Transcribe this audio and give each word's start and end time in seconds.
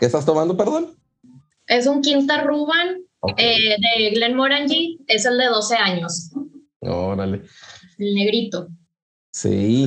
¿Qué 0.00 0.06
estás 0.06 0.24
tomando, 0.24 0.56
perdón? 0.56 0.96
Es 1.66 1.86
un 1.86 2.00
Quinta 2.00 2.42
Ruban 2.42 3.02
eh, 3.36 3.76
de 3.78 4.10
Glenmorangie, 4.12 4.96
es 5.06 5.26
el 5.26 5.36
de 5.36 5.44
12 5.44 5.76
años. 5.76 6.30
Órale. 6.80 7.42
El 7.98 8.14
negrito. 8.14 8.68
Sí, 9.30 9.86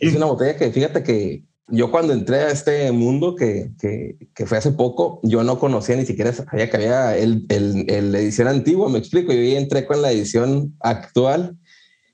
es 0.00 0.16
una 0.16 0.26
botella 0.26 0.56
que 0.56 0.72
fíjate 0.72 1.04
que 1.04 1.44
yo 1.68 1.92
cuando 1.92 2.12
entré 2.12 2.38
a 2.38 2.50
este 2.50 2.90
mundo 2.90 3.36
que, 3.36 3.70
que, 3.80 4.18
que 4.34 4.44
fue 4.44 4.58
hace 4.58 4.72
poco, 4.72 5.20
yo 5.22 5.44
no 5.44 5.60
conocía 5.60 5.94
ni 5.94 6.04
siquiera 6.04 6.32
sabía 6.32 6.68
que 6.68 6.76
había 6.76 7.16
el, 7.16 7.46
el, 7.48 7.88
el, 7.88 8.10
la 8.10 8.18
edición 8.18 8.48
antigua, 8.48 8.88
me 8.88 8.98
explico, 8.98 9.32
yo 9.32 9.38
entré 9.38 9.86
con 9.86 10.02
la 10.02 10.10
edición 10.10 10.74
actual 10.80 11.56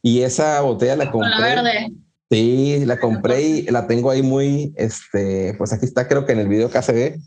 y 0.02 0.20
esa 0.20 0.60
botella 0.60 0.94
la 0.94 1.10
compré. 1.10 1.30
La 1.30 1.40
verde. 1.40 1.92
Sí, 2.30 2.84
la 2.86 3.00
compré 3.00 3.42
y 3.42 3.62
la 3.64 3.88
tengo 3.88 4.08
ahí 4.08 4.22
muy, 4.22 4.72
este, 4.76 5.54
pues 5.58 5.72
aquí 5.72 5.84
está, 5.84 6.06
creo 6.06 6.24
que 6.24 6.32
en 6.32 6.38
el 6.38 6.48
video 6.48 6.70
que 6.70 6.80
se 6.80 6.92
ve. 6.92 7.20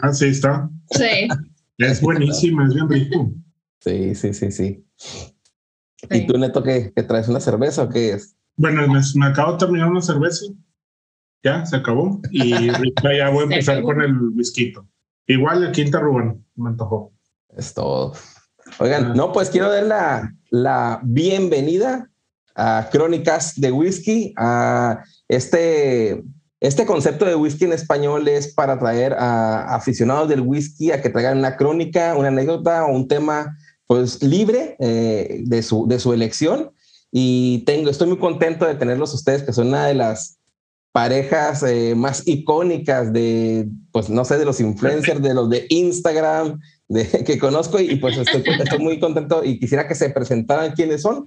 Ah, 0.00 0.12
sí 0.12 0.26
está. 0.26 0.70
Sí. 0.92 1.28
Es 1.78 2.00
buenísima, 2.00 2.66
es 2.66 2.74
bien 2.74 2.88
rico. 2.88 3.32
Sí, 3.80 4.14
sí, 4.14 4.32
sí, 4.32 4.52
sí. 4.52 4.86
¿Y 6.08 6.26
tú, 6.26 6.38
Neto, 6.38 6.62
qué, 6.62 6.92
qué 6.94 7.02
traes? 7.02 7.26
¿Una 7.26 7.40
cerveza 7.40 7.82
o 7.82 7.88
qué 7.88 8.12
es? 8.12 8.36
Bueno, 8.56 8.86
me, 8.86 9.00
me, 9.16 9.26
acabo 9.26 9.52
de 9.52 9.58
terminar 9.58 9.90
una 9.90 10.02
cerveza. 10.02 10.46
Ya, 11.42 11.66
se 11.66 11.74
acabó. 11.74 12.20
Y 12.30 12.68
ahorita 12.68 13.16
ya 13.16 13.30
voy 13.30 13.40
a 13.40 13.42
empezar 13.50 13.82
con 13.82 14.00
el 14.00 14.16
whisky. 14.36 14.72
Igual 15.26 15.64
el 15.64 15.72
Quinta 15.72 15.98
Rubén, 15.98 16.46
me 16.54 16.68
antojó. 16.68 17.12
Es 17.56 17.74
todo. 17.74 18.12
Oigan, 18.78 19.06
ah. 19.06 19.14
no, 19.16 19.32
pues 19.32 19.50
quiero 19.50 19.68
dar 19.68 19.82
la, 19.82 20.34
la 20.50 21.00
bienvenida 21.02 22.11
a 22.54 22.88
Crónicas 22.90 23.60
de 23.60 23.72
Whisky, 23.72 24.34
a 24.36 25.02
este, 25.28 26.22
este 26.60 26.86
concepto 26.86 27.24
de 27.24 27.34
whisky 27.34 27.64
en 27.64 27.72
español 27.72 28.28
es 28.28 28.54
para 28.54 28.78
traer 28.78 29.14
a 29.14 29.74
aficionados 29.74 30.28
del 30.28 30.42
whisky 30.42 30.92
a 30.92 31.02
que 31.02 31.10
traigan 31.10 31.38
una 31.38 31.56
crónica, 31.56 32.14
una 32.16 32.28
anécdota 32.28 32.84
o 32.84 32.92
un 32.94 33.08
tema 33.08 33.56
pues 33.86 34.22
libre 34.22 34.76
eh, 34.78 35.42
de, 35.44 35.62
su, 35.62 35.86
de 35.88 35.98
su 35.98 36.12
elección. 36.12 36.70
Y 37.10 37.64
tengo, 37.66 37.90
estoy 37.90 38.08
muy 38.08 38.18
contento 38.18 38.64
de 38.64 38.74
tenerlos 38.74 39.12
ustedes, 39.12 39.42
que 39.42 39.52
son 39.52 39.68
una 39.68 39.86
de 39.86 39.94
las 39.94 40.38
parejas 40.92 41.62
eh, 41.62 41.94
más 41.96 42.22
icónicas 42.26 43.12
de, 43.12 43.68
pues 43.90 44.08
no 44.08 44.24
sé, 44.24 44.38
de 44.38 44.44
los 44.44 44.60
influencers, 44.60 45.20
de 45.22 45.34
los 45.34 45.50
de 45.50 45.66
Instagram, 45.68 46.60
de, 46.88 47.06
que 47.26 47.38
conozco 47.38 47.80
y 47.80 47.96
pues 47.96 48.16
estoy, 48.18 48.44
estoy 48.46 48.78
muy 48.78 49.00
contento 49.00 49.42
y 49.44 49.58
quisiera 49.58 49.88
que 49.88 49.94
se 49.94 50.10
presentaran 50.10 50.72
quiénes 50.72 51.02
son. 51.02 51.26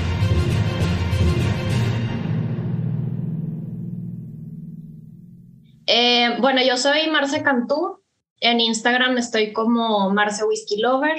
bueno, 6.41 6.61
yo 6.67 6.75
soy 6.75 7.09
Marce 7.09 7.43
Cantú. 7.43 7.99
En 8.39 8.59
Instagram 8.59 9.17
estoy 9.17 9.53
como 9.53 10.09
Marce 10.09 10.43
Whisky 10.43 10.81
Lover. 10.81 11.17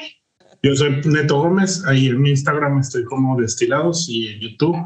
Yo 0.62 0.74
soy 0.74 1.00
Neto 1.04 1.40
Gómez. 1.40 1.84
Ahí 1.86 2.08
en 2.08 2.20
mi 2.20 2.30
Instagram 2.30 2.80
estoy 2.80 3.04
como 3.04 3.40
Destilados 3.40 4.08
y 4.08 4.28
en 4.28 4.40
YouTube 4.40 4.76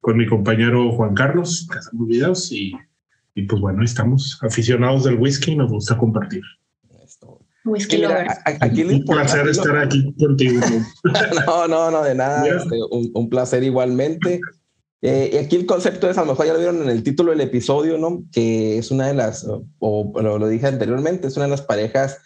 con 0.00 0.16
mi 0.16 0.26
compañero 0.26 0.92
Juan 0.92 1.14
Carlos, 1.14 1.66
que 1.70 1.78
hacemos 1.78 2.08
videos 2.08 2.50
y, 2.50 2.72
y 3.34 3.42
pues 3.42 3.60
bueno, 3.60 3.84
estamos 3.84 4.38
aficionados 4.42 5.04
del 5.04 5.14
whisky 5.14 5.52
y 5.52 5.56
nos 5.56 5.70
gusta 5.70 5.98
compartir. 5.98 6.42
Whisky 7.64 7.98
Lover. 7.98 8.26
Aquí 8.60 8.82
un 8.82 9.04
placer 9.04 9.48
estar 9.48 9.76
aquí 9.78 10.12
contigo. 10.18 10.60
no, 11.46 11.68
no, 11.68 11.90
no, 11.90 12.02
de 12.02 12.14
nada. 12.14 12.44
Este, 12.46 12.76
un, 12.90 13.10
un 13.14 13.28
placer 13.28 13.62
igualmente. 13.62 14.40
Eh, 15.04 15.30
y 15.32 15.36
aquí 15.36 15.56
el 15.56 15.66
concepto 15.66 16.08
es, 16.08 16.16
a 16.16 16.20
lo 16.20 16.28
mejor 16.28 16.46
ya 16.46 16.52
lo 16.52 16.60
vieron 16.60 16.82
en 16.82 16.88
el 16.88 17.02
título 17.02 17.32
del 17.32 17.40
episodio, 17.40 17.98
¿no? 17.98 18.22
Que 18.32 18.78
es 18.78 18.92
una 18.92 19.08
de 19.08 19.14
las, 19.14 19.44
o, 19.80 20.12
lo, 20.14 20.48
dije 20.48 20.68
anteriormente, 20.68 21.26
es 21.26 21.36
una 21.36 21.46
de 21.46 21.50
las 21.50 21.62
parejas 21.62 22.18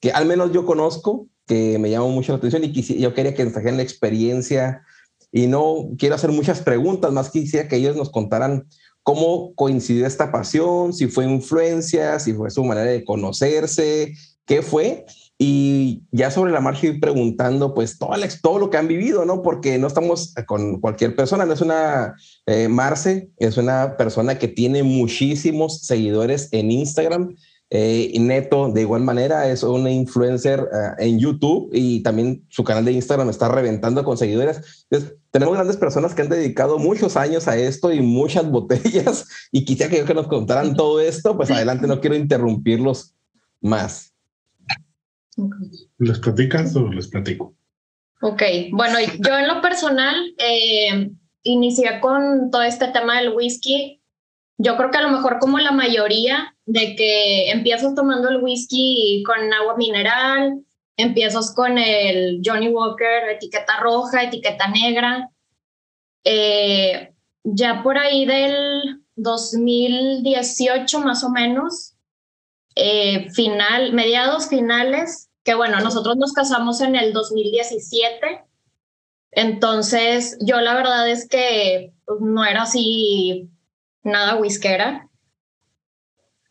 que 0.00 0.10
al 0.10 0.26
menos 0.26 0.52
yo 0.52 0.66
conozco, 0.66 1.28
que 1.46 1.78
me 1.78 1.90
llamó 1.90 2.08
mucho 2.08 2.32
la 2.32 2.38
atención 2.38 2.64
y 2.64 2.72
yo 2.98 3.14
quería 3.14 3.34
que 3.34 3.44
nos 3.44 3.52
trajeran 3.52 3.76
la 3.76 3.84
experiencia 3.84 4.82
y 5.30 5.46
no 5.46 5.90
quiero 5.96 6.16
hacer 6.16 6.32
muchas 6.32 6.60
preguntas, 6.60 7.12
más 7.12 7.30
quisiera 7.30 7.68
que 7.68 7.76
ellos 7.76 7.96
nos 7.96 8.10
contaran 8.10 8.66
cómo 9.04 9.54
coincidió 9.54 10.06
esta 10.06 10.32
pasión, 10.32 10.92
si 10.92 11.06
fue 11.06 11.26
influencia, 11.26 12.18
si 12.18 12.32
fue 12.32 12.50
su 12.50 12.64
manera 12.64 12.90
de 12.90 13.04
conocerse, 13.04 14.14
qué 14.44 14.62
fue. 14.62 15.04
Y 15.46 16.04
ya 16.10 16.30
sobre 16.30 16.52
la 16.52 16.60
marcha 16.60 16.86
ir 16.86 17.00
preguntando, 17.00 17.74
pues 17.74 17.98
todo, 17.98 18.14
todo 18.40 18.58
lo 18.58 18.70
que 18.70 18.78
han 18.78 18.88
vivido, 18.88 19.26
¿no? 19.26 19.42
Porque 19.42 19.76
no 19.76 19.88
estamos 19.88 20.32
con 20.46 20.80
cualquier 20.80 21.14
persona, 21.14 21.44
no 21.44 21.52
es 21.52 21.60
una 21.60 22.14
eh, 22.46 22.68
Marce, 22.68 23.28
es 23.36 23.58
una 23.58 23.98
persona 23.98 24.38
que 24.38 24.48
tiene 24.48 24.82
muchísimos 24.82 25.82
seguidores 25.82 26.48
en 26.52 26.70
Instagram. 26.70 27.36
Eh, 27.68 28.10
Neto, 28.18 28.70
de 28.70 28.80
igual 28.80 29.02
manera, 29.02 29.50
es 29.50 29.62
una 29.64 29.90
influencer 29.90 30.60
uh, 30.60 31.02
en 31.02 31.18
YouTube 31.18 31.68
y 31.74 32.02
también 32.02 32.46
su 32.48 32.64
canal 32.64 32.86
de 32.86 32.92
Instagram 32.92 33.28
está 33.28 33.48
reventando 33.48 34.02
con 34.02 34.16
seguidores. 34.16 34.86
Entonces, 34.88 35.18
tenemos 35.30 35.56
grandes 35.56 35.76
personas 35.76 36.14
que 36.14 36.22
han 36.22 36.30
dedicado 36.30 36.78
muchos 36.78 37.18
años 37.18 37.48
a 37.48 37.58
esto 37.58 37.92
y 37.92 38.00
muchas 38.00 38.50
botellas 38.50 39.26
y 39.52 39.66
quisiera 39.66 39.90
que, 39.94 40.04
que 40.04 40.14
nos 40.14 40.26
contaran 40.26 40.74
todo 40.74 41.00
esto, 41.00 41.36
pues 41.36 41.50
adelante, 41.50 41.86
no 41.86 42.00
quiero 42.00 42.16
interrumpirlos 42.16 43.14
más. 43.60 44.13
¿Les 45.98 46.18
platicas 46.18 46.76
o 46.76 46.88
les 46.88 47.08
platico? 47.08 47.54
Ok, 48.20 48.42
bueno, 48.72 48.98
yo 49.00 49.38
en 49.38 49.48
lo 49.48 49.60
personal 49.60 50.14
eh, 50.38 51.10
inicié 51.42 52.00
con 52.00 52.50
todo 52.50 52.62
este 52.62 52.88
tema 52.88 53.18
del 53.18 53.34
whisky. 53.34 54.00
Yo 54.56 54.76
creo 54.76 54.90
que 54.90 54.98
a 54.98 55.02
lo 55.02 55.10
mejor 55.10 55.38
como 55.40 55.58
la 55.58 55.72
mayoría 55.72 56.56
de 56.64 56.96
que 56.96 57.50
empiezas 57.50 57.94
tomando 57.94 58.28
el 58.28 58.42
whisky 58.42 59.22
con 59.26 59.52
agua 59.52 59.76
mineral, 59.76 60.64
empiezas 60.96 61.54
con 61.54 61.76
el 61.76 62.40
Johnny 62.44 62.68
Walker, 62.68 63.28
etiqueta 63.30 63.80
roja, 63.80 64.22
etiqueta 64.22 64.68
negra. 64.68 65.30
Eh, 66.24 67.12
ya 67.42 67.82
por 67.82 67.98
ahí 67.98 68.24
del 68.24 69.02
2018 69.16 71.00
más 71.00 71.24
o 71.24 71.30
menos, 71.30 71.93
eh, 72.76 73.30
final, 73.30 73.92
mediados 73.92 74.48
finales, 74.48 75.30
que 75.44 75.54
bueno, 75.54 75.80
nosotros 75.80 76.16
nos 76.16 76.32
casamos 76.32 76.80
en 76.80 76.96
el 76.96 77.12
2017. 77.12 78.44
Entonces, 79.32 80.38
yo 80.40 80.60
la 80.60 80.74
verdad 80.74 81.08
es 81.08 81.28
que 81.28 81.92
pues, 82.04 82.20
no 82.20 82.44
era 82.44 82.62
así 82.62 83.50
nada 84.02 84.36
whiskera. 84.36 85.08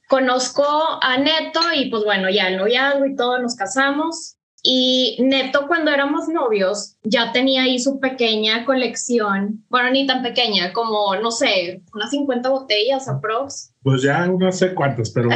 Conozco 0.10 0.66
a 1.02 1.18
Neto 1.18 1.62
y 1.75 1.90
pues 1.90 2.04
bueno, 2.04 2.30
ya 2.30 2.50
el 2.50 2.58
noviazgo 2.58 3.06
y 3.06 3.16
todo, 3.16 3.40
nos 3.40 3.56
casamos. 3.56 4.38
Y 4.65 5.18
Neto 5.19 5.68
cuando 5.68 5.92
éramos 5.92 6.30
novios 6.30 6.95
ya 7.04 7.33
tenía 7.33 7.63
ahí 7.63 7.80
su 7.80 8.00
pequeña 8.00 8.63
colección, 8.63 9.65
bueno, 9.68 9.92
ni 9.92 10.07
tan 10.07 10.24
pequeña, 10.24 10.71
como, 10.71 11.18
no 11.18 11.31
sé, 11.31 11.83
unas 11.94 12.10
50 12.12 12.48
botellas 12.48 13.10
aprox. 13.10 13.74
Pues 13.83 14.01
ya 14.01 14.25
no 14.25 14.51
sé 14.54 14.74
cuántas, 14.74 15.12
pero... 15.12 15.27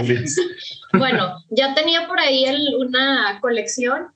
bueno, 0.97 1.43
ya 1.49 1.75
tenía 1.75 2.07
por 2.07 2.21
ahí 2.21 2.45
una 2.79 3.39
colección 3.41 4.13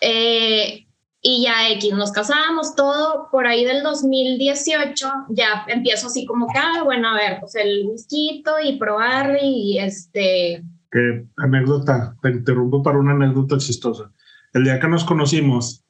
eh, 0.00 0.84
y 1.22 1.44
ya 1.44 1.70
X, 1.74 1.94
nos 1.94 2.10
casamos, 2.10 2.74
todo, 2.74 3.28
por 3.30 3.46
ahí 3.46 3.64
del 3.64 3.84
2018 3.84 5.08
ya 5.28 5.64
empiezo 5.68 6.08
así 6.08 6.26
como 6.26 6.48
que, 6.48 6.58
ah, 6.58 6.82
bueno, 6.82 7.10
a 7.10 7.14
ver, 7.14 7.38
pues 7.38 7.54
el 7.54 7.86
whisky 7.86 8.42
y 8.64 8.78
probarle 8.78 9.44
y 9.44 9.78
este... 9.78 10.64
Que 10.90 11.24
anécdota, 11.36 12.16
te 12.20 12.30
interrumpo 12.30 12.82
para 12.82 12.98
una 12.98 13.12
anécdota 13.12 13.56
chistosa 13.58 14.10
el 14.52 14.64
día 14.64 14.80
que 14.80 14.88
nos 14.88 15.04
conocimos, 15.04 15.84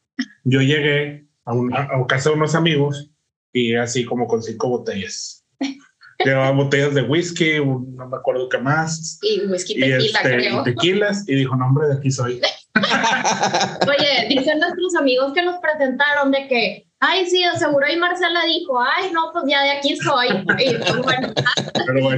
yo 0.45 0.61
llegué 0.61 1.27
a, 1.45 1.55
una, 1.55 1.81
a 1.81 2.07
casa 2.07 2.31
de 2.31 2.37
unos 2.37 2.55
amigos 2.55 3.11
y 3.53 3.75
así 3.75 4.05
como 4.05 4.27
con 4.27 4.43
cinco 4.43 4.69
botellas. 4.69 5.45
Llevaba 6.25 6.51
botellas 6.51 6.95
de 6.95 7.03
whisky, 7.03 7.59
no 7.59 8.09
me 8.09 8.17
acuerdo 8.17 8.49
qué 8.49 8.59
más. 8.59 9.19
Y 9.23 9.47
whisky 9.47 9.75
tequila, 9.75 10.03
y 10.03 10.07
este, 10.07 10.21
creo. 10.23 10.61
Y 10.61 10.65
tequilas, 10.65 11.29
y 11.29 11.35
dijo, 11.35 11.57
no, 11.57 11.67
hombre, 11.67 11.89
de 11.89 11.95
aquí 11.95 12.11
soy. 12.11 12.41
Oye, 13.89 14.27
dicen 14.29 14.59
nuestros 14.59 14.95
amigos 14.97 15.33
que 15.33 15.43
nos 15.43 15.57
presentaron 15.61 16.31
de 16.31 16.47
que, 16.47 16.87
ay, 17.01 17.25
sí, 17.25 17.43
seguro 17.59 17.87
y 17.91 17.97
Marcela 17.97 18.45
dijo, 18.45 18.79
ay, 18.79 19.11
no, 19.13 19.31
pues 19.33 19.45
ya 19.49 19.63
de 19.63 19.71
aquí 19.71 19.97
soy. 19.97 20.29
Y, 20.29 20.75
pues, 20.75 21.03
bueno. 21.03 21.33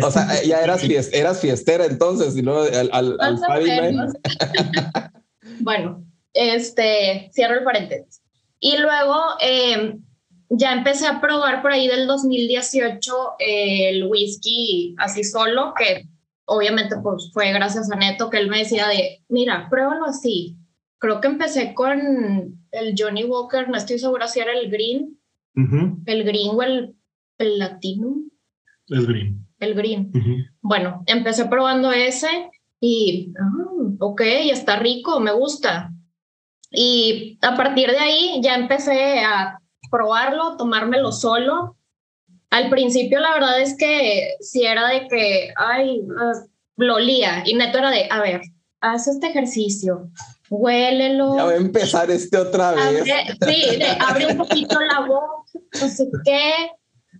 O 0.04 0.10
sea, 0.10 0.42
ya 0.42 0.60
eras, 0.60 0.82
eras 0.84 1.40
fiestera 1.40 1.86
entonces, 1.86 2.36
y 2.36 2.42
luego 2.42 2.62
al, 2.62 2.90
al, 2.92 3.16
al 3.20 4.12
Bueno, 5.60 6.04
este, 6.32 7.30
cierro 7.32 7.58
el 7.58 7.64
paréntesis. 7.64 8.22
Y 8.60 8.76
luego 8.76 9.16
eh, 9.40 9.96
ya 10.48 10.72
empecé 10.72 11.06
a 11.06 11.20
probar 11.20 11.62
por 11.62 11.72
ahí 11.72 11.88
del 11.88 12.06
2018 12.06 13.12
eh, 13.38 13.88
el 13.90 14.04
whisky 14.04 14.94
así 14.98 15.24
solo, 15.24 15.72
que 15.76 16.08
obviamente 16.44 16.96
pues 17.02 17.30
fue 17.32 17.52
gracias 17.52 17.90
a 17.90 17.96
Neto 17.96 18.30
que 18.30 18.38
él 18.38 18.48
me 18.48 18.58
decía 18.58 18.86
de, 18.88 19.22
mira, 19.28 19.68
pruébalo 19.70 20.04
así. 20.04 20.56
Creo 20.98 21.20
que 21.20 21.28
empecé 21.28 21.74
con 21.74 22.60
el 22.70 22.94
Johnny 22.96 23.24
Walker, 23.24 23.68
no 23.68 23.76
estoy 23.76 23.98
segura 23.98 24.28
si 24.28 24.40
era 24.40 24.52
el 24.52 24.70
green, 24.70 25.18
el 26.06 26.24
green 26.24 26.50
o 26.52 26.62
el, 26.62 26.94
el 27.38 27.58
latino. 27.58 28.14
El 28.88 29.06
green. 29.06 29.46
El 29.58 29.74
green. 29.74 30.12
Bueno, 30.60 31.02
empecé 31.06 31.46
probando 31.46 31.90
ese 31.92 32.50
y, 32.80 33.32
ah, 33.40 33.96
ok, 34.00 34.20
está 34.52 34.78
rico, 34.78 35.18
me 35.20 35.32
gusta. 35.32 35.92
Y 36.72 37.38
a 37.42 37.56
partir 37.56 37.90
de 37.90 37.98
ahí 37.98 38.40
ya 38.42 38.54
empecé 38.54 39.20
a 39.20 39.58
probarlo, 39.90 40.56
tomármelo 40.56 41.12
solo. 41.12 41.76
Al 42.50 42.70
principio 42.70 43.20
la 43.20 43.34
verdad 43.34 43.60
es 43.60 43.76
que 43.76 44.36
si 44.40 44.64
era 44.64 44.88
de 44.88 45.06
que, 45.06 45.52
ay, 45.56 46.00
uh, 46.00 46.48
lo 46.76 46.96
olía 46.96 47.42
y 47.44 47.54
neto 47.54 47.78
era 47.78 47.90
de, 47.90 48.08
a 48.10 48.20
ver, 48.20 48.40
haz 48.80 49.06
este 49.06 49.28
ejercicio, 49.28 50.08
huélelo. 50.50 51.36
Ya 51.36 51.44
voy 51.44 51.54
a 51.54 51.58
empezar 51.58 52.10
este 52.10 52.38
otra 52.38 52.72
vez. 52.72 53.04
sí, 53.04 53.78
abre 54.00 54.26
un 54.28 54.38
poquito 54.38 54.80
la 54.80 55.00
boca, 55.00 55.44
no 55.80 55.88
sé 55.88 56.08
qué. 56.24 56.70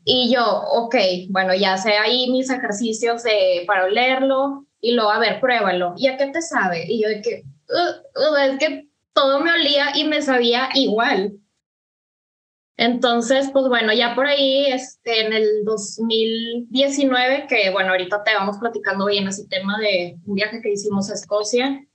Y 0.04 0.32
yo, 0.34 0.44
ok, 0.44 0.96
bueno, 1.28 1.54
ya 1.54 1.76
sé 1.76 1.92
ahí 1.92 2.30
mis 2.30 2.50
ejercicios 2.50 3.22
de, 3.22 3.64
para 3.66 3.84
olerlo 3.84 4.66
y 4.80 4.92
luego, 4.94 5.10
a 5.10 5.18
ver, 5.18 5.40
pruébalo. 5.40 5.94
¿Y 5.96 6.08
a 6.08 6.16
qué 6.16 6.26
te 6.26 6.42
sabe? 6.42 6.86
Y 6.88 7.02
yo 7.02 7.08
de 7.08 7.22
que, 7.22 7.44
uh, 7.68 8.32
uh, 8.32 8.36
es 8.36 8.58
que 8.58 8.88
todo 9.12 9.40
me 9.40 9.52
olía 9.52 9.96
y 9.96 10.04
me 10.04 10.22
sabía 10.22 10.68
igual. 10.74 11.38
Entonces, 12.76 13.50
pues 13.52 13.68
bueno, 13.68 13.92
ya 13.92 14.14
por 14.14 14.26
ahí, 14.26 14.66
este, 14.66 15.26
en 15.26 15.32
el 15.32 15.64
2019, 15.64 17.46
que 17.46 17.70
bueno, 17.70 17.90
ahorita 17.90 18.24
te 18.24 18.34
vamos 18.34 18.58
platicando 18.58 19.06
bien 19.06 19.28
ese 19.28 19.46
tema 19.46 19.78
de 19.78 20.18
un 20.24 20.34
viaje 20.34 20.60
que 20.62 20.72
hicimos 20.72 21.10
a 21.10 21.14
Escocia, 21.14 21.86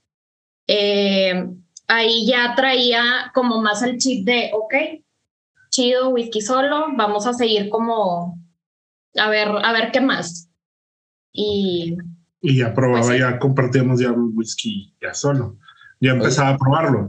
eh, 0.66 1.46
ahí 1.88 2.26
ya 2.26 2.54
traía 2.54 3.30
como 3.34 3.60
más 3.60 3.82
el 3.82 3.98
chip 3.98 4.24
de, 4.24 4.50
ok, 4.54 4.74
chido, 5.70 6.10
whisky 6.10 6.40
solo, 6.40 6.86
vamos 6.96 7.26
a 7.26 7.34
seguir 7.34 7.68
como, 7.68 8.38
a 9.16 9.28
ver, 9.28 9.48
a 9.48 9.72
ver 9.72 9.90
qué 9.90 10.00
más. 10.00 10.48
Y, 11.32 11.96
y 12.40 12.56
ya 12.56 12.72
probaba, 12.72 13.04
pues 13.04 13.18
ya 13.18 13.38
compartíamos 13.38 14.00
ya 14.00 14.12
whisky 14.12 14.94
ya 15.00 15.12
solo 15.12 15.58
ya 16.00 16.12
empezaba 16.12 16.50
a 16.50 16.58
probarlo. 16.58 17.08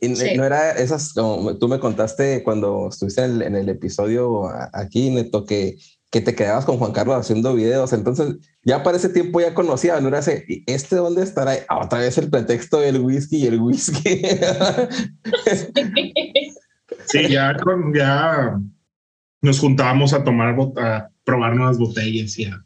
Y 0.00 0.08
no 0.08 0.44
era 0.44 0.72
esas, 0.72 1.14
como 1.14 1.56
tú 1.56 1.68
me 1.68 1.78
contaste 1.78 2.42
cuando 2.42 2.88
estuviste 2.90 3.24
en 3.24 3.54
el, 3.54 3.68
episodio 3.68 4.44
aquí, 4.74 5.08
Neto, 5.10 5.46
que, 5.46 5.78
que 6.10 6.20
te 6.20 6.34
quedabas 6.34 6.66
con 6.66 6.76
Juan 6.76 6.92
Carlos 6.92 7.16
haciendo 7.16 7.54
videos. 7.54 7.94
Entonces, 7.94 8.36
ya 8.62 8.82
para 8.82 8.98
ese 8.98 9.08
tiempo 9.08 9.40
ya 9.40 9.54
conocía, 9.54 9.98
no 10.00 10.08
era 10.08 10.18
ese, 10.18 10.44
¿este 10.66 10.96
dónde 10.96 11.22
estará? 11.22 11.52
Ah, 11.68 11.84
otra 11.84 12.00
vez 12.00 12.18
el 12.18 12.28
pretexto 12.28 12.80
del 12.80 13.00
whisky 13.00 13.38
y 13.38 13.46
el 13.46 13.58
whisky. 13.60 14.02
sí, 17.06 17.28
ya, 17.30 17.56
con, 17.56 17.94
ya 17.94 18.60
nos 19.40 19.58
juntábamos 19.58 20.12
a 20.12 20.22
tomar, 20.22 20.54
a 20.76 21.08
probar 21.24 21.56
nuevas 21.56 21.78
botellas 21.78 22.38
y 22.38 22.44
a, 22.44 22.62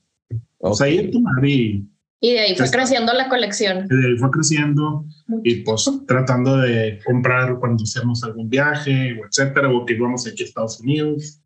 o 0.59 0.75
sea, 0.75 0.89
a 0.89 1.11
tomar 1.11 1.45
y 1.45 1.89
y 2.21 2.35
de 2.35 2.41
ahí 2.41 2.57
fue 2.57 2.71
creciendo 2.71 3.13
la 3.15 3.29
colección. 3.29 3.89
de 3.89 4.07
ahí 4.09 4.17
fue 4.19 4.31
creciendo 4.31 5.05
y 5.43 5.57
pues 5.63 5.91
tratando 6.07 6.59
de 6.59 7.01
comprar 7.05 7.59
cuando 7.59 7.83
hacemos 7.83 8.23
algún 8.23 8.49
viaje 8.49 9.19
o 9.19 9.27
etcétera, 9.27 9.71
o 9.71 9.87
que 9.87 9.95
íbamos 9.95 10.27
aquí 10.27 10.43
a 10.43 10.47
Estados 10.47 10.81
Unidos 10.81 11.41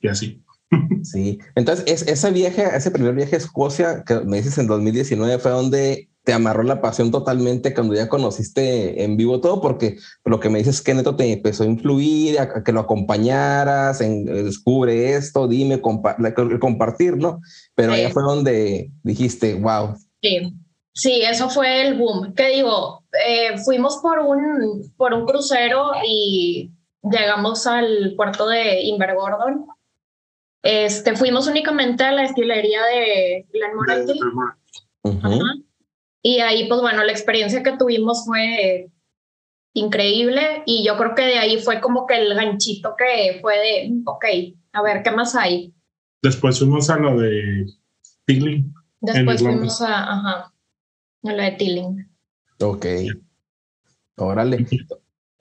y 0.00 0.08
así. 0.08 0.42
Sí, 1.02 1.40
entonces 1.56 1.84
es, 1.86 2.06
ese 2.06 2.30
viaje, 2.30 2.64
ese 2.74 2.90
primer 2.90 3.14
viaje 3.14 3.34
a 3.34 3.38
Escocia 3.38 4.04
que 4.06 4.20
me 4.20 4.36
dices 4.36 4.56
en 4.58 4.68
2019 4.68 5.38
fue 5.38 5.50
donde 5.50 6.08
te 6.24 6.32
amarró 6.32 6.62
la 6.62 6.80
pasión 6.80 7.10
totalmente 7.10 7.74
cuando 7.74 7.94
ya 7.94 8.08
conociste 8.08 9.02
en 9.02 9.16
vivo 9.16 9.40
todo, 9.40 9.60
porque 9.60 9.96
lo 10.24 10.38
que 10.38 10.48
me 10.48 10.58
dices 10.58 10.76
es 10.76 10.82
que 10.82 10.94
Neto 10.94 11.16
te 11.16 11.32
empezó 11.32 11.64
a 11.64 11.66
influir, 11.66 12.38
a, 12.38 12.62
que 12.62 12.72
lo 12.72 12.80
acompañaras, 12.80 14.00
en 14.00 14.24
descubre 14.24 15.14
esto, 15.14 15.48
dime, 15.48 15.80
compartir, 15.80 17.16
¿no? 17.16 17.40
Pero 17.74 17.92
ahí 17.92 18.10
fue 18.12 18.22
donde 18.22 18.90
dijiste, 19.02 19.54
wow. 19.54 19.96
Sí. 20.20 20.54
Sí, 20.94 21.22
eso 21.22 21.48
fue 21.48 21.86
el 21.86 21.98
boom. 21.98 22.34
Que 22.34 22.48
digo, 22.48 23.02
eh, 23.26 23.56
fuimos 23.64 23.96
por 24.02 24.18
un, 24.18 24.92
por 24.96 25.14
un 25.14 25.24
crucero 25.24 25.92
y 26.06 26.70
llegamos 27.02 27.66
al 27.66 28.14
puerto 28.14 28.46
de 28.46 28.82
Invergordon. 28.82 29.66
Este, 30.62 31.16
fuimos 31.16 31.48
únicamente 31.48 32.04
a 32.04 32.12
la 32.12 32.22
destilería 32.22 32.82
de 32.84 33.46
Glenmorangie. 33.52 34.20
Y 36.22 36.38
ahí, 36.38 36.68
pues 36.68 36.80
bueno, 36.80 37.02
la 37.02 37.12
experiencia 37.12 37.62
que 37.62 37.76
tuvimos 37.76 38.24
fue 38.24 38.90
increíble 39.74 40.62
y 40.66 40.84
yo 40.84 40.96
creo 40.96 41.14
que 41.14 41.22
de 41.22 41.38
ahí 41.38 41.58
fue 41.58 41.80
como 41.80 42.06
que 42.06 42.16
el 42.16 42.34
ganchito 42.34 42.94
que 42.96 43.38
fue 43.40 43.58
de, 43.58 43.92
ok, 44.04 44.24
a 44.72 44.82
ver, 44.82 45.02
¿qué 45.02 45.10
más 45.10 45.34
hay? 45.34 45.74
Después 46.22 46.58
fuimos 46.58 46.88
a 46.90 46.98
lo 46.98 47.18
de 47.18 47.66
Tilling. 48.26 48.72
Después 49.00 49.42
fuimos 49.42 49.80
a, 49.82 50.12
ajá, 50.12 50.54
a 51.24 51.32
lo 51.32 51.42
de 51.42 51.50
Tilling. 51.52 52.08
Ok. 52.60 52.86
Órale. 54.16 54.66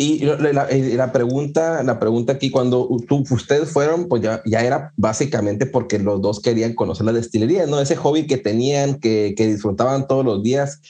Y 0.03 0.25
la, 0.25 1.11
pregunta, 1.11 1.83
la 1.83 1.99
pregunta 1.99 2.33
aquí, 2.33 2.49
cuando 2.49 2.89
tú, 3.07 3.23
ustedes 3.29 3.69
fueron, 3.69 4.07
pues 4.07 4.23
ya, 4.23 4.41
ya 4.47 4.61
era 4.61 4.91
básicamente 4.97 5.67
porque 5.67 5.99
los 5.99 6.19
dos 6.21 6.39
querían 6.39 6.73
conocer 6.73 7.05
la 7.05 7.13
destilería, 7.13 7.67
¿no? 7.67 7.79
Ese 7.79 7.95
hobby 7.95 8.25
que 8.25 8.37
tenían, 8.37 8.99
que, 8.99 9.35
que 9.37 9.45
disfrutaban 9.45 10.07
todos 10.07 10.25
los 10.25 10.41
días, 10.41 10.81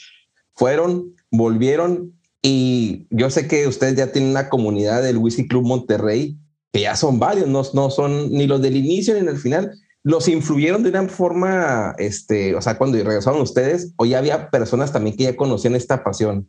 fueron, 0.54 1.14
volvieron 1.30 2.14
y 2.42 3.06
yo 3.10 3.30
sé 3.30 3.50
que 3.50 3.68
ustedes 3.68 3.98
ya 3.98 4.14
tienen 4.14 4.32
una 4.32 4.48
comunidad 4.48 5.04
del 5.04 5.18
Whisky 5.18 5.46
Club 5.46 5.66
Monterrey, 5.66 6.38
que 6.72 6.80
ya 6.80 6.96
son 6.96 7.20
varios, 7.20 7.50
no, 7.50 7.64
no 7.74 7.90
son 7.90 8.32
ni 8.32 8.48
los 8.48 8.62
del 8.62 8.78
inicio 8.78 9.14
ni 9.14 9.26
del 9.26 9.40
final. 9.40 9.78
¿Los 10.04 10.30
influyeron 10.30 10.84
de 10.84 10.90
una 10.90 11.10
forma, 11.10 11.96
este, 11.98 12.56
o 12.56 12.62
sea, 12.62 12.78
cuando 12.78 12.98
regresaron 12.98 13.42
ustedes, 13.42 13.92
o 13.98 14.06
ya 14.06 14.20
había 14.20 14.50
personas 14.50 14.94
también 14.94 15.18
que 15.18 15.26
ya 15.26 15.36
conocían 15.36 15.76
esta 15.76 16.02
pasión? 16.02 16.48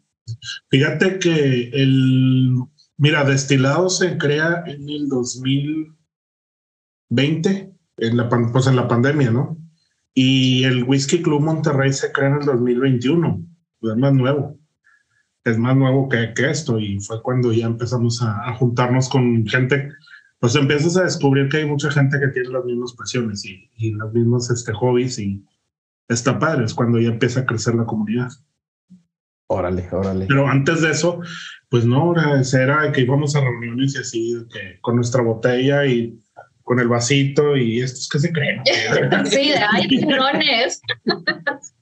Fíjate 0.69 1.19
que 1.19 1.71
el, 1.71 2.55
mira, 2.97 3.25
Destilado 3.25 3.89
se 3.89 4.17
crea 4.19 4.63
en 4.67 4.89
el 4.89 5.09
2020, 5.09 7.73
en 7.99 8.17
la, 8.17 8.29
pues 8.29 8.67
en 8.67 8.77
la 8.77 8.89
pandemia, 8.89 9.31
¿no? 9.31 9.59
Y 10.15 10.65
el 10.65 10.85
Whisky 10.85 11.23
Club 11.23 11.43
Monterrey 11.43 11.93
se 11.93 12.13
crea 12.13 12.29
en 12.29 12.41
el 12.41 12.47
2021, 12.47 13.47
es 13.83 13.97
más 13.97 14.13
nuevo. 14.13 14.59
Es 15.45 15.59
más 15.59 15.77
nuevo 15.77 16.09
que, 16.09 16.33
esto 16.37 16.79
y 16.79 17.01
fue 17.01 17.21
cuando 17.21 17.53
ya 17.53 17.67
empezamos 17.67 18.23
a, 18.23 18.49
a, 18.49 18.55
juntarnos 18.55 19.09
con 19.09 19.45
gente, 19.47 19.91
pues 20.39 20.55
empiezas 20.55 20.97
a 20.97 21.03
descubrir 21.03 21.49
que 21.49 21.57
hay 21.57 21.67
mucha 21.67 21.91
gente 21.91 22.21
que 22.21 22.29
tiene 22.29 22.51
las 22.51 22.65
mismas 22.65 22.93
pasiones 22.93 23.45
y, 23.45 23.69
y 23.77 23.91
los 23.91 24.13
mismos 24.13 24.51
este, 24.51 24.73
hobbies 24.73 25.19
y 25.19 25.45
está 26.09 26.39
padre, 26.39 26.65
es 26.65 26.75
cuando 26.75 27.01
ya 27.01 27.09
empieza 27.09 27.41
a 27.41 27.47
crecer 27.47 27.75
la 27.75 27.87
comunidad. 27.87 28.31
Órale, 29.49 29.87
órale. 29.93 30.27
Pero 30.27 30.49
antes 30.49 30.81
de 30.81 30.91
eso, 30.91 31.21
pues 31.69 31.85
no, 31.85 32.15
era 32.17 32.93
que 32.93 33.03
íbamos 33.03 33.37
a 33.37 33.41
reuniones 33.41 33.95
y 33.95 33.99
así, 33.99 34.35
que 34.53 34.79
con 34.81 34.97
nuestra 34.97 35.23
botella 35.23 35.85
y 35.87 36.19
con 36.63 36.79
el 36.81 36.89
vasito 36.89 37.57
y 37.57 37.81
estos 37.81 38.09
que 38.09 38.19
se 38.19 38.33
creen. 38.33 38.63
sí, 39.27 39.49
de 39.51 39.59
ay, 39.59 39.89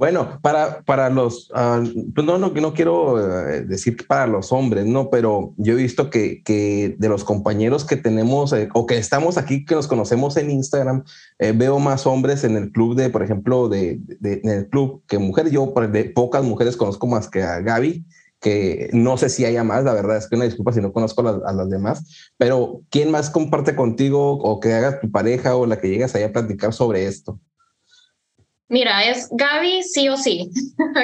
Bueno, 0.00 0.38
para, 0.40 0.80
para 0.86 1.10
los, 1.10 1.50
uh, 1.50 1.84
no, 2.22 2.38
no, 2.38 2.48
no 2.48 2.72
quiero 2.72 3.20
eh, 3.50 3.60
decir 3.66 3.98
para 4.06 4.26
los 4.26 4.50
hombres, 4.50 4.86
no, 4.86 5.10
pero 5.10 5.52
yo 5.58 5.74
he 5.74 5.76
visto 5.76 6.08
que, 6.08 6.42
que 6.42 6.96
de 6.98 7.08
los 7.10 7.22
compañeros 7.22 7.84
que 7.84 7.96
tenemos 7.96 8.54
eh, 8.54 8.70
o 8.72 8.86
que 8.86 8.96
estamos 8.96 9.36
aquí, 9.36 9.66
que 9.66 9.74
nos 9.74 9.86
conocemos 9.86 10.38
en 10.38 10.50
Instagram, 10.52 11.04
eh, 11.38 11.52
veo 11.54 11.78
más 11.80 12.06
hombres 12.06 12.44
en 12.44 12.56
el 12.56 12.72
club 12.72 12.94
de, 12.94 13.10
por 13.10 13.22
ejemplo, 13.22 13.68
de, 13.68 14.00
de, 14.20 14.40
en 14.42 14.48
el 14.48 14.70
club 14.70 15.02
que 15.06 15.18
mujeres. 15.18 15.52
Yo 15.52 15.70
de 15.92 16.04
pocas 16.04 16.44
mujeres 16.44 16.78
conozco 16.78 17.06
más 17.06 17.28
que 17.28 17.42
a 17.42 17.60
Gaby, 17.60 18.06
que 18.40 18.88
no 18.94 19.18
sé 19.18 19.28
si 19.28 19.44
haya 19.44 19.64
más, 19.64 19.84
la 19.84 19.92
verdad 19.92 20.16
es 20.16 20.26
que 20.26 20.34
una 20.36 20.46
disculpa 20.46 20.72
si 20.72 20.80
no 20.80 20.94
conozco 20.94 21.28
a 21.28 21.52
las, 21.52 21.68
demás, 21.68 22.30
pero 22.38 22.80
¿quién 22.88 23.10
más 23.10 23.28
comparte 23.28 23.76
contigo 23.76 24.38
o 24.38 24.60
que 24.60 24.72
haga 24.72 24.98
tu 24.98 25.10
pareja 25.10 25.56
o 25.56 25.66
la 25.66 25.78
que 25.78 25.90
llegas 25.90 26.14
ahí 26.14 26.22
a 26.22 26.32
platicar 26.32 26.72
sobre 26.72 27.04
esto? 27.04 27.38
Mira, 28.70 29.04
es 29.04 29.28
Gaby 29.32 29.82
sí 29.82 30.08
o 30.08 30.16
sí, 30.16 30.48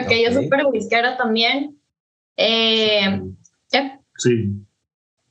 que 0.08 0.20
ella 0.20 0.28
es 0.28 0.36
súper 0.36 0.66
whiskera 0.66 1.16
también. 1.16 1.76
Eh, 2.36 3.20
sí. 4.16 4.64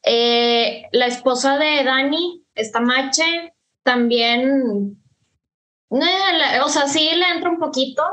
Eh, 0.03 0.83
la 0.91 1.07
esposa 1.07 1.57
de 1.57 1.85
Dani, 1.85 2.43
esta 2.53 2.81
Mache, 2.81 3.53
también, 3.83 5.01
eh, 5.91 6.59
o 6.61 6.67
sea, 6.67 6.89
sí 6.89 7.09
le 7.15 7.25
entra 7.29 7.49
un 7.49 7.57
poquito, 7.57 8.03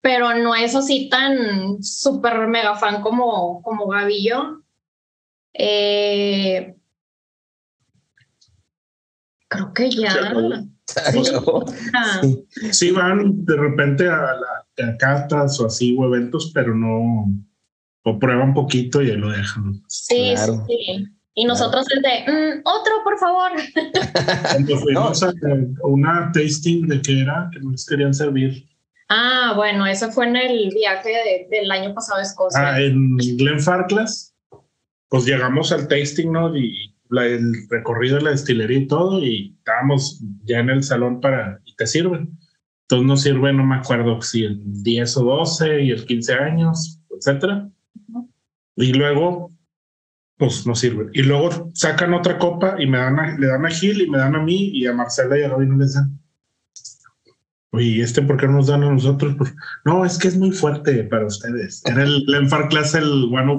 pero 0.00 0.32
no 0.34 0.54
es 0.54 0.76
así 0.76 1.08
tan 1.08 1.82
súper 1.82 2.46
mega 2.46 2.76
fan 2.76 3.02
como, 3.02 3.62
como 3.62 3.88
Gaby 3.88 4.14
y 4.14 4.28
yo. 4.28 4.62
creo 9.48 9.72
que 9.74 9.90
ya. 9.90 10.12
Sí, 10.12 10.75
van 12.92 13.44
de 13.44 13.56
repente 13.56 14.08
a, 14.08 14.34
la, 14.34 14.66
cartas 14.98 15.60
o 15.60 15.66
así 15.66 15.94
o 15.98 16.06
eventos, 16.06 16.52
pero 16.54 16.74
no, 16.74 17.26
o 18.04 18.18
prueban 18.18 18.54
poquito 18.54 19.02
y 19.02 19.14
lo 19.16 19.30
dejan. 19.30 19.82
Sí, 19.88 20.34
sí. 20.36 21.08
Y 21.38 21.44
nosotros 21.44 21.84
es 21.94 22.00
de, 22.02 22.32
mm, 22.32 22.62
otro, 22.64 22.92
por 23.04 23.18
favor. 23.18 23.52
Cuando 24.52 24.78
fuimos 24.78 25.22
a 25.22 25.34
una 25.82 26.32
tasting 26.32 26.88
de 26.88 27.02
qué 27.02 27.20
era, 27.20 27.50
que 27.52 27.60
nos 27.60 27.84
querían 27.84 28.14
servir. 28.14 28.66
Ah, 29.08 29.52
bueno, 29.54 29.86
eso 29.86 30.10
fue 30.10 30.26
en 30.26 30.36
el 30.36 30.70
viaje 30.70 31.46
del 31.50 31.70
año 31.70 31.92
pasado 31.94 32.20
a 32.20 32.22
Escocia. 32.22 32.60
Ah, 32.60 32.80
en 32.80 33.18
Glenfarclas, 33.18 34.34
pues 35.08 35.26
llegamos 35.26 35.72
al 35.72 35.88
tasting, 35.88 36.32
¿no? 36.32 36.56
Y 36.56 36.95
el 37.10 37.52
recorrido 37.70 38.16
de 38.16 38.22
la 38.22 38.30
destilería 38.30 38.78
y 38.78 38.86
todo, 38.86 39.24
y 39.24 39.54
estábamos 39.58 40.22
ya 40.44 40.58
en 40.60 40.70
el 40.70 40.82
salón 40.82 41.20
para, 41.20 41.60
y 41.64 41.74
te 41.76 41.86
sirven. 41.86 42.38
Entonces 42.82 43.06
nos 43.06 43.22
sirve, 43.22 43.52
no 43.52 43.64
me 43.64 43.76
acuerdo 43.76 44.22
si 44.22 44.44
el 44.44 44.60
10 44.82 45.16
o 45.16 45.24
12 45.24 45.82
y 45.82 45.90
el 45.90 46.04
15 46.04 46.34
años, 46.34 47.00
etcétera. 47.10 47.68
Y 48.76 48.92
luego, 48.92 49.52
pues 50.36 50.66
nos 50.66 50.78
sirven. 50.78 51.10
Y 51.12 51.22
luego 51.22 51.70
sacan 51.74 52.14
otra 52.14 52.38
copa 52.38 52.76
y 52.78 52.86
me 52.86 52.98
dan 52.98 53.40
le 53.40 53.46
dan 53.46 53.64
a 53.66 53.70
Gil 53.70 54.02
y 54.02 54.10
me 54.10 54.18
dan 54.18 54.36
a 54.36 54.42
mí 54.42 54.70
y 54.72 54.86
a 54.86 54.92
Marcela 54.92 55.38
y 55.38 55.42
a 55.42 55.48
no 55.48 55.76
les 55.78 55.94
dan. 55.94 56.20
Oye, 57.72 58.02
¿este 58.02 58.22
por 58.22 58.38
qué 58.38 58.46
no 58.46 58.54
nos 58.54 58.68
dan 58.68 58.84
a 58.84 58.90
nosotros? 58.90 59.34
Pues, 59.36 59.52
no, 59.84 60.04
es 60.04 60.18
que 60.18 60.28
es 60.28 60.36
muy 60.36 60.52
fuerte 60.52 61.04
para 61.04 61.26
ustedes. 61.26 61.82
Era 61.84 62.04
el 62.04 62.24
Lenfar 62.26 62.68
Class 62.68 62.94
el 62.94 63.28
105. 63.28 63.58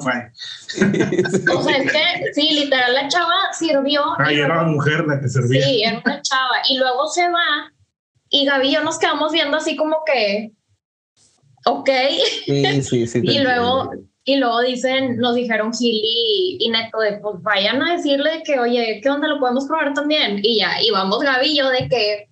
o 1.57 1.63
sea, 1.63 1.77
es 1.77 1.91
que 1.91 2.33
sí, 2.33 2.49
literal, 2.51 2.93
la 2.93 3.07
chava 3.09 3.51
sirvió. 3.51 4.01
Ah, 4.17 4.31
y 4.31 4.39
era 4.39 4.63
la 4.63 4.63
mujer 4.63 5.05
la 5.05 5.19
que 5.19 5.29
servía. 5.29 5.63
Sí, 5.63 5.83
era 5.83 6.01
una 6.03 6.21
chava. 6.21 6.61
Y 6.69 6.77
luego 6.77 7.07
se 7.07 7.29
va 7.29 7.71
y 8.29 8.45
Gaby 8.45 8.67
y 8.67 8.73
yo 8.73 8.83
nos 8.83 8.97
quedamos 8.97 9.31
viendo 9.31 9.57
así 9.57 9.75
como 9.75 9.97
que, 10.05 10.51
ok. 11.65 11.89
Sí, 12.45 12.83
sí, 12.83 13.07
sí. 13.07 13.21
y 13.23 13.39
luego 13.39 13.91
y 14.23 14.35
luego 14.35 14.61
dicen, 14.61 15.17
nos 15.17 15.35
dijeron 15.35 15.73
Gil 15.73 16.01
y, 16.03 16.69
Neto 16.69 16.99
de, 16.99 17.13
pues 17.19 17.41
vayan 17.43 17.81
a 17.81 17.95
decirle 17.95 18.43
que, 18.43 18.59
oye, 18.59 18.99
¿qué 19.01 19.09
onda? 19.09 19.29
¿Lo 19.29 19.39
podemos 19.39 19.65
probar 19.65 19.93
también? 19.93 20.41
Y 20.43 20.59
ya, 20.59 20.81
y 20.81 20.91
vamos 20.91 21.19
Gaby 21.19 21.47
y 21.47 21.57
yo 21.57 21.69
de 21.69 21.87
que, 21.87 22.27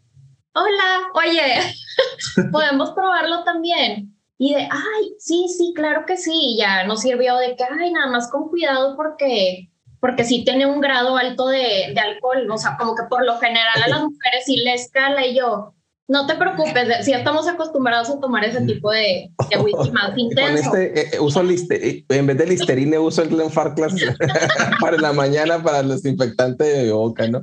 hola, 0.56 1.10
oye, 1.14 1.60
podemos 2.52 2.92
probarlo 2.92 3.44
también. 3.44 4.12
Y 4.38 4.54
de, 4.54 4.62
ay, 4.62 5.16
sí, 5.20 5.48
sí, 5.48 5.74
claro 5.76 6.06
que 6.06 6.18
sí. 6.18 6.58
ya 6.60 6.84
nos 6.86 7.02
sirvió 7.02 7.38
de 7.38 7.56
que, 7.56 7.64
ay, 7.64 7.92
nada 7.92 8.08
más 8.08 8.30
con 8.32 8.50
cuidado 8.50 8.96
porque, 8.96 9.70
porque 10.00 10.24
sí 10.24 10.44
tiene 10.44 10.66
un 10.66 10.82
grado 10.82 11.16
alto 11.16 11.48
de, 11.48 11.92
de 11.94 12.00
alcohol. 12.00 12.50
O 12.50 12.58
sea, 12.58 12.76
como 12.78 12.96
que 12.96 13.04
por 13.10 13.26
lo 13.26 13.38
general 13.38 13.84
a 13.84 13.88
las 13.90 14.04
mujeres 14.04 14.46
sí 14.46 14.58
les 14.58 14.84
escala 14.84 15.26
y 15.26 15.38
yo, 15.38 15.75
no 16.08 16.28
te 16.28 16.36
preocupes, 16.36 17.04
si 17.04 17.14
estamos 17.14 17.48
acostumbrados 17.48 18.10
a 18.10 18.20
tomar 18.20 18.46
ese 18.46 18.62
tipo 18.62 18.92
de, 18.92 19.32
de 19.50 19.58
whisky 19.58 19.92
más 19.92 20.16
intenso. 20.16 20.76
Este, 20.76 21.00
eh, 21.00 21.10
eh, 21.14 21.20
uso 21.20 21.42
eh, 21.42 22.06
en 22.10 22.28
vez 22.28 22.38
de 22.38 22.46
listerine 22.46 23.00
uso 23.00 23.24
el 23.24 23.30
Glenfarclas 23.30 23.96
para 24.82 24.98
la 24.98 25.14
mañana 25.14 25.64
para 25.64 25.80
el 25.80 25.90
desinfectante 25.90 26.64
de 26.64 26.92
boca, 26.92 27.28
¿no? 27.28 27.42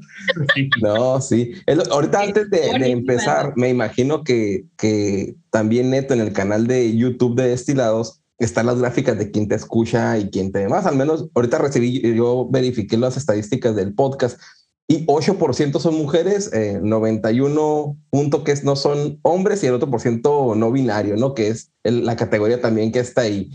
No, 0.80 1.20
sí. 1.20 1.54
ahorita 1.90 2.20
antes 2.20 2.50
de, 2.50 2.70
empezar, 2.92 3.52
me 3.56 3.68
imagino 3.68 4.22
que, 4.22 4.64
que 4.76 5.34
también 5.50 5.90
Neto 5.90 6.14
en 6.14 6.20
el 6.20 6.32
canal 6.32 6.68
de 6.68 6.96
YouTube 6.96 7.34
de 7.34 7.48
Destilados 7.48 8.20
están 8.38 8.66
las 8.66 8.78
gráficas 8.78 9.18
de 9.18 9.30
quién 9.30 9.48
te 9.48 9.56
escucha 9.56 10.18
y 10.18 10.30
quién 10.30 10.52
te 10.52 10.60
demás. 10.60 10.86
Al 10.86 10.96
menos 10.96 11.28
ahorita 11.34 11.58
recibí, 11.58 12.00
yo 12.14 12.48
verifiqué 12.50 12.96
las 12.96 13.16
estadísticas 13.16 13.74
del 13.74 13.94
podcast 13.94 14.40
y 14.88 15.06
8% 15.06 15.78
son 15.78 15.94
mujeres, 15.94 16.52
eh, 16.52 16.78
91 16.82 17.96
punto 18.10 18.44
que 18.44 18.54
no 18.62 18.76
son 18.76 19.18
hombres 19.22 19.62
y 19.62 19.66
el 19.66 19.74
otro 19.74 19.90
por 19.90 20.00
ciento 20.00 20.54
no 20.54 20.70
binario, 20.70 21.16
¿no? 21.16 21.34
Que 21.34 21.48
es 21.48 21.72
la 21.84 22.16
categoría 22.16 22.60
también 22.60 22.92
que 22.92 22.98
está 22.98 23.22
ahí. 23.22 23.50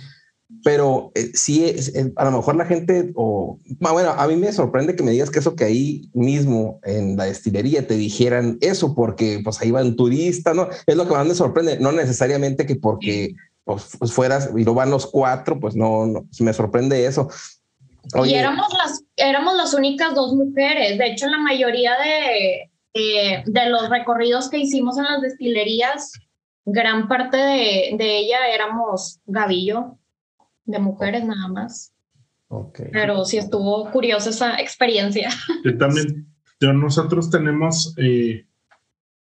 Pero 0.63 1.11
eh, 1.13 1.31
sí, 1.33 1.65
es, 1.65 1.93
a 2.15 2.25
lo 2.25 2.31
mejor 2.31 2.55
la 2.55 2.65
gente, 2.65 3.11
o 3.15 3.59
bueno, 3.79 4.11
a 4.11 4.27
mí 4.27 4.37
me 4.37 4.51
sorprende 4.53 4.95
que 4.95 5.03
me 5.03 5.11
digas 5.11 5.29
que 5.29 5.39
eso 5.39 5.55
que 5.55 5.65
ahí 5.65 6.09
mismo 6.13 6.79
en 6.83 7.17
la 7.17 7.25
destilería 7.25 7.85
te 7.85 7.95
dijeran 7.95 8.57
eso, 8.61 8.95
porque 8.95 9.41
pues 9.43 9.61
ahí 9.61 9.71
van 9.71 9.95
turistas, 9.95 10.55
¿no? 10.55 10.69
Es 10.87 10.95
lo 10.95 11.05
que 11.07 11.13
más 11.13 11.27
me 11.27 11.35
sorprende, 11.35 11.79
no 11.79 11.91
necesariamente 11.91 12.65
que 12.65 12.77
porque 12.77 13.35
pues, 13.65 13.97
pues 13.99 14.13
fueras 14.13 14.49
y 14.55 14.63
lo 14.63 14.73
van 14.73 14.89
los 14.89 15.05
cuatro, 15.05 15.59
pues 15.59 15.75
no, 15.75 16.07
no 16.07 16.25
me 16.39 16.53
sorprende 16.53 17.05
eso. 17.05 17.29
Y 18.25 18.33
éramos 18.33 18.67
las, 18.73 19.03
éramos 19.17 19.55
las 19.55 19.73
únicas 19.73 20.15
dos 20.15 20.33
mujeres. 20.33 20.97
De 20.97 21.07
hecho, 21.07 21.27
la 21.27 21.39
mayoría 21.39 21.93
de, 21.97 22.71
de 23.45 23.69
los 23.69 23.89
recorridos 23.89 24.49
que 24.49 24.59
hicimos 24.59 24.97
en 24.97 25.03
las 25.03 25.21
destilerías, 25.21 26.13
gran 26.65 27.07
parte 27.07 27.37
de, 27.37 27.95
de 27.97 28.17
ella 28.17 28.47
éramos 28.53 29.19
Gavillo, 29.25 29.97
de 30.65 30.79
mujeres 30.79 31.25
nada 31.25 31.47
más. 31.47 31.93
Okay. 32.49 32.87
Pero 32.91 33.25
sí 33.25 33.37
estuvo 33.37 33.89
curiosa 33.91 34.29
esa 34.29 34.59
experiencia. 34.59 35.29
Yo 35.65 35.77
también, 35.77 36.27
yo, 36.61 36.71
nosotros 36.73 37.29
tenemos 37.29 37.93
eh, 37.97 38.45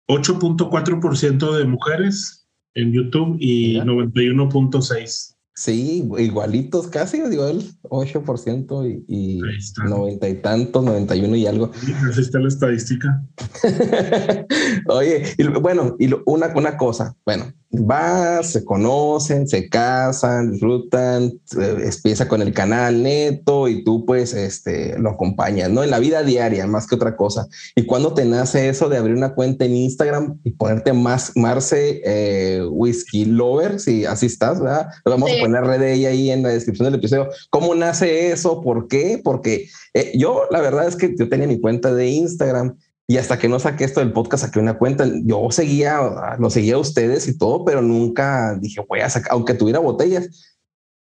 8.4% 0.08 1.56
de 1.56 1.64
mujeres 1.64 2.46
en 2.74 2.92
YouTube 2.92 3.36
y 3.38 3.76
91.6%. 3.76 5.33
Sí, 5.56 6.10
igualitos 6.18 6.88
casi, 6.88 7.18
igual, 7.18 7.62
8% 7.84 8.88
y, 8.88 9.04
y 9.06 9.40
90 9.88 10.28
y 10.28 10.34
tantos, 10.42 10.82
91 10.84 11.36
y 11.36 11.46
algo. 11.46 11.70
Sí, 11.74 11.92
así 12.10 12.22
está 12.22 12.40
la 12.40 12.48
estadística. 12.48 13.22
Oye, 14.88 15.22
y, 15.38 15.46
bueno, 15.46 15.94
y 16.00 16.10
una, 16.26 16.48
una 16.56 16.76
cosa, 16.76 17.14
bueno, 17.24 17.52
vas, 17.80 18.52
se 18.52 18.64
conocen, 18.64 19.48
se 19.48 19.68
casan, 19.68 20.52
disfrutan, 20.52 21.40
empieza 21.56 22.28
con 22.28 22.42
el 22.42 22.52
canal 22.52 23.02
neto 23.02 23.68
y 23.68 23.84
tú 23.84 24.04
pues 24.04 24.34
este, 24.34 24.98
lo 24.98 25.10
acompañas, 25.10 25.70
¿no? 25.70 25.82
En 25.82 25.90
la 25.90 25.98
vida 25.98 26.22
diaria, 26.22 26.66
más 26.66 26.86
que 26.86 26.94
otra 26.94 27.16
cosa. 27.16 27.46
¿Y 27.74 27.86
cuando 27.86 28.14
te 28.14 28.24
nace 28.24 28.68
eso 28.68 28.88
de 28.88 28.98
abrir 28.98 29.16
una 29.16 29.34
cuenta 29.34 29.64
en 29.64 29.76
Instagram 29.76 30.38
y 30.44 30.52
ponerte 30.52 30.92
más 30.92 31.32
Marce 31.36 32.02
eh, 32.04 32.62
Whisky 32.70 33.24
Lover? 33.24 33.80
Si 33.80 34.04
así 34.04 34.26
estás, 34.26 34.60
¿verdad? 34.60 34.88
Vamos 35.04 35.30
sí. 35.30 35.38
a 35.38 35.40
poner 35.40 35.64
red 35.64 35.80
de 35.80 35.94
ella 35.94 36.08
ahí 36.10 36.30
en 36.30 36.42
la 36.42 36.50
descripción 36.50 36.86
del 36.86 37.00
episodio. 37.00 37.28
¿Cómo 37.50 37.74
nace 37.74 38.30
eso? 38.30 38.60
¿Por 38.60 38.88
qué? 38.88 39.20
Porque 39.22 39.68
eh, 39.94 40.12
yo 40.14 40.42
la 40.50 40.60
verdad 40.60 40.86
es 40.86 40.96
que 40.96 41.14
yo 41.16 41.28
tenía 41.28 41.46
mi 41.46 41.60
cuenta 41.60 41.94
de 41.94 42.08
Instagram 42.08 42.76
y 43.06 43.18
hasta 43.18 43.38
que 43.38 43.48
no 43.48 43.58
saqué 43.58 43.84
esto 43.84 44.00
del 44.00 44.12
podcast, 44.12 44.44
saqué 44.44 44.58
una 44.58 44.78
cuenta. 44.78 45.04
Yo 45.24 45.50
seguía, 45.50 46.00
lo 46.38 46.48
seguía 46.48 46.76
a 46.76 46.78
ustedes 46.78 47.28
y 47.28 47.36
todo, 47.36 47.64
pero 47.64 47.82
nunca 47.82 48.56
dije, 48.58 48.84
voy 48.88 49.00
a 49.00 49.10
sacar, 49.10 49.32
aunque 49.32 49.54
tuviera 49.54 49.78
botellas. 49.78 50.56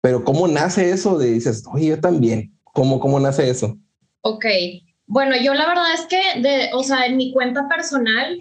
Pero 0.02 0.24
¿cómo 0.24 0.48
nace 0.48 0.90
eso 0.90 1.18
de 1.18 1.32
dices, 1.32 1.64
oye, 1.72 1.88
yo 1.88 2.00
también? 2.00 2.58
¿Cómo, 2.64 3.00
cómo 3.00 3.20
nace 3.20 3.50
eso? 3.50 3.78
Ok. 4.22 4.46
Bueno, 5.06 5.36
yo 5.38 5.54
la 5.54 5.68
verdad 5.68 5.94
es 5.94 6.06
que, 6.08 6.42
de, 6.42 6.72
o 6.74 6.84
sea, 6.84 7.06
en 7.06 7.18
mi 7.18 7.32
cuenta 7.32 7.68
personal, 7.68 8.38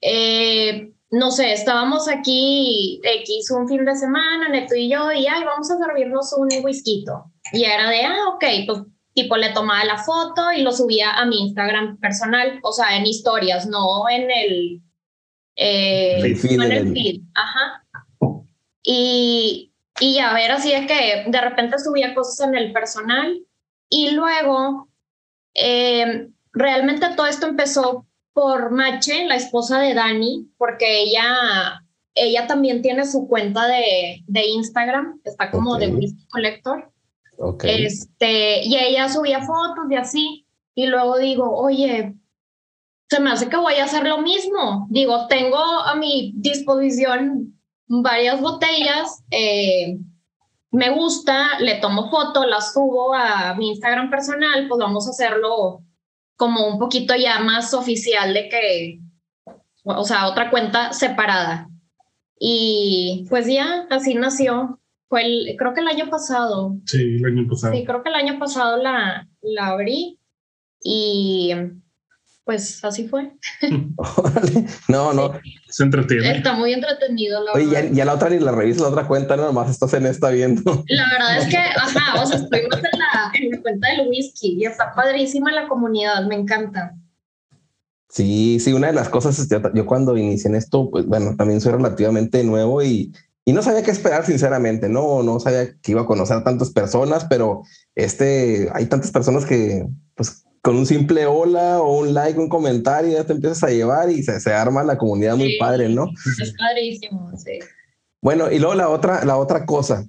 eh, 0.00 0.92
no 1.10 1.30
sé, 1.30 1.52
estábamos 1.52 2.08
aquí 2.08 3.00
X 3.02 3.50
un 3.50 3.68
fin 3.68 3.84
de 3.84 3.96
semana, 3.96 4.48
Neto 4.48 4.76
y 4.76 4.88
yo, 4.88 5.10
y 5.12 5.26
ay, 5.26 5.44
vamos 5.44 5.70
a 5.70 5.78
servirnos 5.78 6.32
un 6.34 6.48
whisky. 6.62 7.04
Y 7.52 7.64
era 7.64 7.90
de, 7.90 8.04
ah, 8.04 8.28
ok, 8.34 8.44
pues 8.66 8.80
tipo 9.14 9.36
le 9.36 9.50
tomaba 9.50 9.84
la 9.84 9.98
foto 9.98 10.52
y 10.52 10.62
lo 10.62 10.72
subía 10.72 11.12
a 11.12 11.24
mi 11.24 11.40
Instagram 11.40 11.98
personal, 11.98 12.58
o 12.62 12.72
sea, 12.72 12.96
en 12.96 13.06
historias, 13.06 13.66
no 13.66 14.08
en 14.10 14.30
el, 14.30 14.82
eh, 15.56 16.36
no 16.56 16.64
en 16.64 16.72
el 16.72 16.92
feed. 16.92 17.20
Ajá. 17.34 17.86
Y, 18.82 19.72
y 20.00 20.18
a 20.18 20.34
ver, 20.34 20.50
así 20.50 20.72
es 20.72 20.86
que 20.86 21.24
de 21.26 21.40
repente 21.40 21.78
subía 21.78 22.14
cosas 22.14 22.46
en 22.48 22.56
el 22.56 22.72
personal 22.72 23.40
y 23.88 24.10
luego 24.10 24.88
eh, 25.54 26.28
realmente 26.52 27.06
todo 27.16 27.26
esto 27.26 27.46
empezó 27.46 28.06
por 28.32 28.72
Mache, 28.72 29.26
la 29.26 29.36
esposa 29.36 29.78
de 29.78 29.94
Dani, 29.94 30.50
porque 30.58 31.02
ella, 31.02 31.84
ella 32.16 32.48
también 32.48 32.82
tiene 32.82 33.06
su 33.06 33.28
cuenta 33.28 33.68
de, 33.68 34.24
de 34.26 34.46
Instagram, 34.48 35.20
está 35.22 35.52
como 35.52 35.74
okay. 35.74 35.88
de 35.88 35.96
Whisky 35.96 36.26
Collector. 36.26 36.90
Okay. 37.36 37.86
Este, 37.86 38.62
y 38.64 38.76
ella 38.76 39.08
subía 39.08 39.42
fotos 39.42 39.84
y 39.90 39.96
así. 39.96 40.46
Y 40.74 40.86
luego 40.86 41.18
digo, 41.18 41.56
oye, 41.56 42.14
se 43.08 43.20
me 43.20 43.30
hace 43.30 43.48
que 43.48 43.56
voy 43.56 43.74
a 43.74 43.84
hacer 43.84 44.04
lo 44.04 44.18
mismo. 44.18 44.86
Digo, 44.90 45.26
tengo 45.28 45.58
a 45.58 45.94
mi 45.94 46.32
disposición 46.36 47.54
varias 47.86 48.40
botellas. 48.40 49.22
Eh, 49.30 49.98
me 50.70 50.90
gusta, 50.90 51.60
le 51.60 51.76
tomo 51.76 52.10
foto, 52.10 52.44
las 52.44 52.72
subo 52.72 53.14
a 53.14 53.54
mi 53.54 53.68
Instagram 53.68 54.10
personal, 54.10 54.66
pues 54.68 54.78
vamos 54.80 55.06
a 55.06 55.10
hacerlo 55.10 55.82
como 56.36 56.66
un 56.66 56.78
poquito 56.78 57.14
ya 57.14 57.38
más 57.38 57.72
oficial 57.74 58.34
de 58.34 58.48
que, 58.48 59.00
o 59.84 60.04
sea, 60.04 60.26
otra 60.26 60.50
cuenta 60.50 60.92
separada. 60.92 61.68
Y 62.38 63.26
pues 63.30 63.46
ya, 63.46 63.86
así 63.90 64.14
nació. 64.14 64.80
Fue 65.14 65.24
el, 65.24 65.54
creo 65.56 65.72
que 65.74 65.80
el 65.80 65.86
año 65.86 66.10
pasado. 66.10 66.76
Sí, 66.86 67.18
el 67.20 67.24
año 67.24 67.46
pasado. 67.48 67.72
Sí, 67.72 67.84
creo 67.84 68.02
que 68.02 68.08
el 68.08 68.16
año 68.16 68.36
pasado 68.36 68.82
la, 68.82 69.28
la 69.42 69.66
abrí 69.68 70.18
y 70.82 71.54
pues 72.42 72.84
así 72.84 73.06
fue. 73.06 73.30
no, 74.88 75.12
no. 75.12 75.40
Se 75.68 75.84
entretiene. 75.84 76.38
Está 76.38 76.54
muy 76.54 76.72
entretenido. 76.72 77.44
La 77.44 77.52
Oye, 77.52 77.70
ya, 77.70 77.84
ya, 77.92 78.04
la 78.04 78.14
otra 78.14 78.28
ni 78.28 78.40
la 78.40 78.50
revisa, 78.50 78.82
la 78.82 78.88
otra 78.88 79.06
cuenta, 79.06 79.36
nada 79.36 79.52
más 79.52 79.70
estás 79.70 79.94
en 79.94 80.06
esta 80.06 80.30
viendo. 80.30 80.82
La 80.88 81.08
verdad 81.08 81.38
es 81.38 81.46
que, 81.46 81.58
ajá, 81.58 82.20
o 82.20 82.26
sea, 82.26 82.38
estoy 82.38 82.66
más 82.66 82.80
en 82.80 82.98
la, 82.98 83.30
en 83.34 83.50
la 83.52 83.62
cuenta 83.62 83.90
del 83.90 84.08
whisky 84.08 84.56
y 84.58 84.64
está 84.64 84.96
padrísima 84.96 85.52
la 85.52 85.68
comunidad, 85.68 86.26
me 86.26 86.34
encanta. 86.34 86.96
Sí, 88.08 88.58
sí, 88.58 88.72
una 88.72 88.88
de 88.88 88.94
las 88.94 89.08
cosas, 89.08 89.48
yo, 89.48 89.60
yo 89.74 89.86
cuando 89.86 90.16
inicié 90.16 90.48
en 90.48 90.56
esto, 90.56 90.90
pues 90.90 91.06
bueno, 91.06 91.36
también 91.36 91.60
soy 91.60 91.70
relativamente 91.70 92.42
nuevo 92.42 92.82
y 92.82 93.12
y 93.44 93.52
no 93.52 93.62
sabía 93.62 93.82
qué 93.82 93.90
esperar, 93.90 94.24
sinceramente, 94.24 94.88
no, 94.88 95.22
no 95.22 95.38
sabía 95.38 95.74
que 95.80 95.92
iba 95.92 96.02
a 96.02 96.06
conocer 96.06 96.38
a 96.38 96.44
tantas 96.44 96.70
personas, 96.70 97.26
pero 97.26 97.62
este, 97.94 98.68
hay 98.72 98.86
tantas 98.86 99.10
personas 99.10 99.44
que, 99.44 99.86
pues, 100.14 100.44
con 100.62 100.76
un 100.76 100.86
simple 100.86 101.26
hola 101.26 101.82
o 101.82 101.98
un 102.00 102.14
like, 102.14 102.38
un 102.38 102.48
comentario, 102.48 103.12
ya 103.12 103.24
te 103.24 103.34
empiezas 103.34 103.62
a 103.64 103.70
llevar 103.70 104.10
y 104.10 104.22
se, 104.22 104.40
se 104.40 104.54
arma 104.54 104.82
la 104.82 104.96
comunidad 104.96 105.36
muy 105.36 105.58
padre, 105.58 105.90
¿no? 105.90 106.06
Es 106.42 106.54
padrísimo, 106.56 107.30
sí. 107.36 107.58
Bueno, 108.22 108.50
y 108.50 108.58
luego 108.58 108.74
la 108.74 108.88
otra, 108.88 109.22
la 109.26 109.36
otra 109.36 109.66
cosa, 109.66 110.06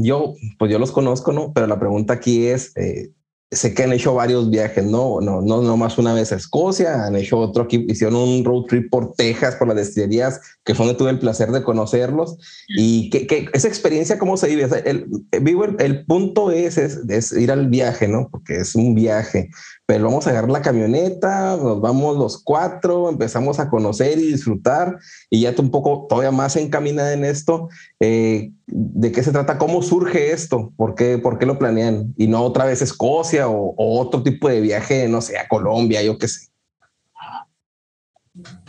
yo, 0.00 0.34
pues 0.56 0.70
yo 0.70 0.78
los 0.78 0.92
conozco, 0.92 1.32
¿no? 1.32 1.52
Pero 1.52 1.66
la 1.66 1.80
pregunta 1.80 2.14
aquí 2.14 2.46
es, 2.46 2.76
eh, 2.76 3.10
sé 3.56 3.74
que 3.74 3.82
han 3.82 3.92
hecho 3.92 4.14
varios 4.14 4.50
viajes, 4.50 4.84
¿no? 4.84 5.20
No, 5.20 5.40
no, 5.40 5.62
no 5.62 5.76
más 5.76 5.98
una 5.98 6.14
vez 6.14 6.32
a 6.32 6.36
Escocia, 6.36 7.06
han 7.06 7.16
hecho 7.16 7.38
otro 7.38 7.66
hicieron 7.70 8.16
un 8.16 8.44
road 8.44 8.64
trip 8.64 8.90
por 8.90 9.14
Texas, 9.14 9.56
por 9.56 9.68
las 9.68 9.76
destilerías, 9.76 10.40
que 10.64 10.74
fue 10.74 10.86
donde 10.86 10.98
tuve 10.98 11.10
el 11.10 11.18
placer 11.18 11.50
de 11.50 11.62
conocerlos. 11.62 12.38
Y 12.68 13.10
que, 13.10 13.26
que 13.26 13.48
esa 13.52 13.68
experiencia, 13.68 14.18
¿cómo 14.18 14.36
se 14.36 14.48
vive? 14.48 14.64
O 14.64 14.68
sea, 14.68 14.78
el, 14.78 15.06
el, 15.32 15.76
el, 15.78 16.04
punto 16.06 16.50
es, 16.50 16.78
es, 16.78 17.00
es, 17.08 17.32
ir 17.32 17.50
al 17.50 17.68
viaje, 17.68 18.08
¿no? 18.08 18.28
Porque 18.30 18.56
es 18.56 18.74
un 18.74 18.94
viaje, 18.94 19.50
pero 19.86 20.04
vamos 20.04 20.26
a 20.26 20.30
agarrar 20.30 20.50
la 20.50 20.62
camioneta, 20.62 21.56
nos 21.56 21.80
vamos 21.80 22.16
los 22.18 22.42
cuatro, 22.42 23.08
empezamos 23.08 23.60
a 23.60 23.70
conocer 23.70 24.18
y 24.18 24.32
disfrutar, 24.32 24.98
y 25.30 25.42
ya 25.42 25.54
tú 25.54 25.62
un 25.62 25.70
poco 25.70 26.06
todavía 26.08 26.32
más 26.32 26.56
encaminada 26.56 27.12
en 27.12 27.24
esto. 27.24 27.68
Eh, 28.00 28.50
¿De 28.66 29.12
qué 29.12 29.22
se 29.22 29.30
trata? 29.30 29.58
¿Cómo 29.58 29.82
surge 29.82 30.32
esto? 30.32 30.72
¿Por 30.76 30.96
qué, 30.96 31.18
por 31.18 31.38
qué 31.38 31.46
lo 31.46 31.58
planean? 31.58 32.12
Y 32.16 32.26
no 32.26 32.42
otra 32.42 32.64
vez 32.64 32.82
Escocia 32.82 33.48
o, 33.48 33.74
o 33.76 34.00
otro 34.00 34.24
tipo 34.24 34.48
de 34.48 34.60
viaje, 34.60 35.08
no 35.08 35.20
sé, 35.20 35.38
a 35.38 35.46
Colombia, 35.46 36.02
yo 36.02 36.18
qué 36.18 36.26
sé. 36.26 36.48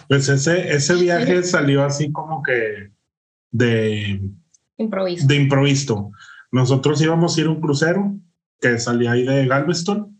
Pues 0.07 0.29
ese, 0.29 0.73
ese 0.73 0.95
viaje 0.95 1.43
salió 1.43 1.83
así 1.83 2.11
como 2.11 2.41
que 2.43 2.91
de 3.51 4.21
improviso. 4.77 5.27
De 5.27 5.35
improviso. 5.35 6.11
Nosotros 6.51 7.01
íbamos 7.01 7.35
a 7.35 7.41
ir 7.41 7.47
a 7.47 7.49
un 7.49 7.59
crucero 7.59 8.15
que 8.61 8.77
salía 8.79 9.11
ahí 9.11 9.25
de 9.25 9.47
Galveston, 9.47 10.16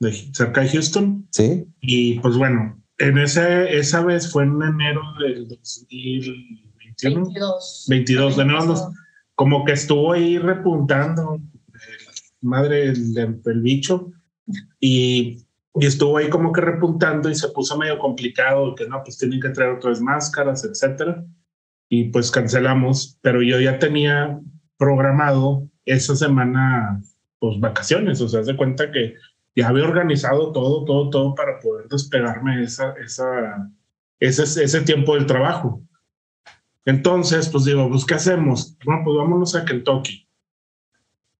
de, 0.00 0.12
cerca 0.12 0.62
de 0.62 0.68
Houston. 0.68 1.26
Sí. 1.30 1.66
Y 1.80 2.20
pues 2.20 2.36
bueno, 2.36 2.82
en 2.98 3.18
ese, 3.18 3.76
esa 3.76 4.04
vez 4.04 4.30
fue 4.30 4.44
en 4.44 4.62
enero 4.62 5.02
del 5.20 5.48
2021. 5.48 7.24
22. 7.24 7.86
22 7.88 8.36
de 8.36 8.42
enero. 8.42 8.64
Los, 8.66 8.88
como 9.34 9.64
que 9.64 9.72
estuvo 9.72 10.12
ahí 10.12 10.38
repuntando 10.38 11.40
madre 12.40 12.92
del, 12.92 13.42
del 13.42 13.60
bicho 13.60 14.12
y, 14.80 15.44
y, 15.74 15.86
estuvo 15.86 16.16
ahí 16.16 16.28
como 16.28 16.52
que 16.52 16.60
repuntando 16.60 17.28
y 17.28 17.34
se 17.34 17.48
puso 17.48 17.76
medio 17.76 17.98
complicado 17.98 18.74
que 18.74 18.86
no, 18.86 19.02
pues 19.02 19.18
tienen 19.18 19.40
que 19.40 19.50
traer 19.50 19.72
otras 19.72 20.00
máscaras, 20.00 20.64
etcétera. 20.64 21.24
Y 21.88 22.04
pues 22.10 22.30
cancelamos, 22.30 23.18
pero 23.22 23.42
yo 23.42 23.60
ya 23.60 23.78
tenía 23.78 24.40
programado 24.76 25.68
esa 25.84 26.14
semana 26.16 27.00
pues 27.38 27.60
vacaciones, 27.60 28.20
o 28.20 28.28
sea, 28.28 28.42
se 28.42 28.56
cuenta 28.56 28.90
que 28.90 29.14
ya 29.58 29.68
había 29.68 29.82
organizado 29.82 30.52
todo, 30.52 30.84
todo, 30.84 31.10
todo 31.10 31.34
para 31.34 31.58
poder 31.58 31.88
despegarme 31.88 32.62
esa, 32.62 32.94
esa, 33.04 33.68
ese, 34.20 34.44
ese 34.62 34.80
tiempo 34.82 35.16
del 35.16 35.26
trabajo. 35.26 35.82
Entonces, 36.84 37.48
pues 37.48 37.64
digo, 37.64 37.88
pues, 37.88 38.04
¿qué 38.04 38.14
hacemos? 38.14 38.78
Bueno, 38.84 39.02
pues 39.04 39.16
vámonos 39.16 39.56
a 39.56 39.64
Kentucky. 39.64 40.28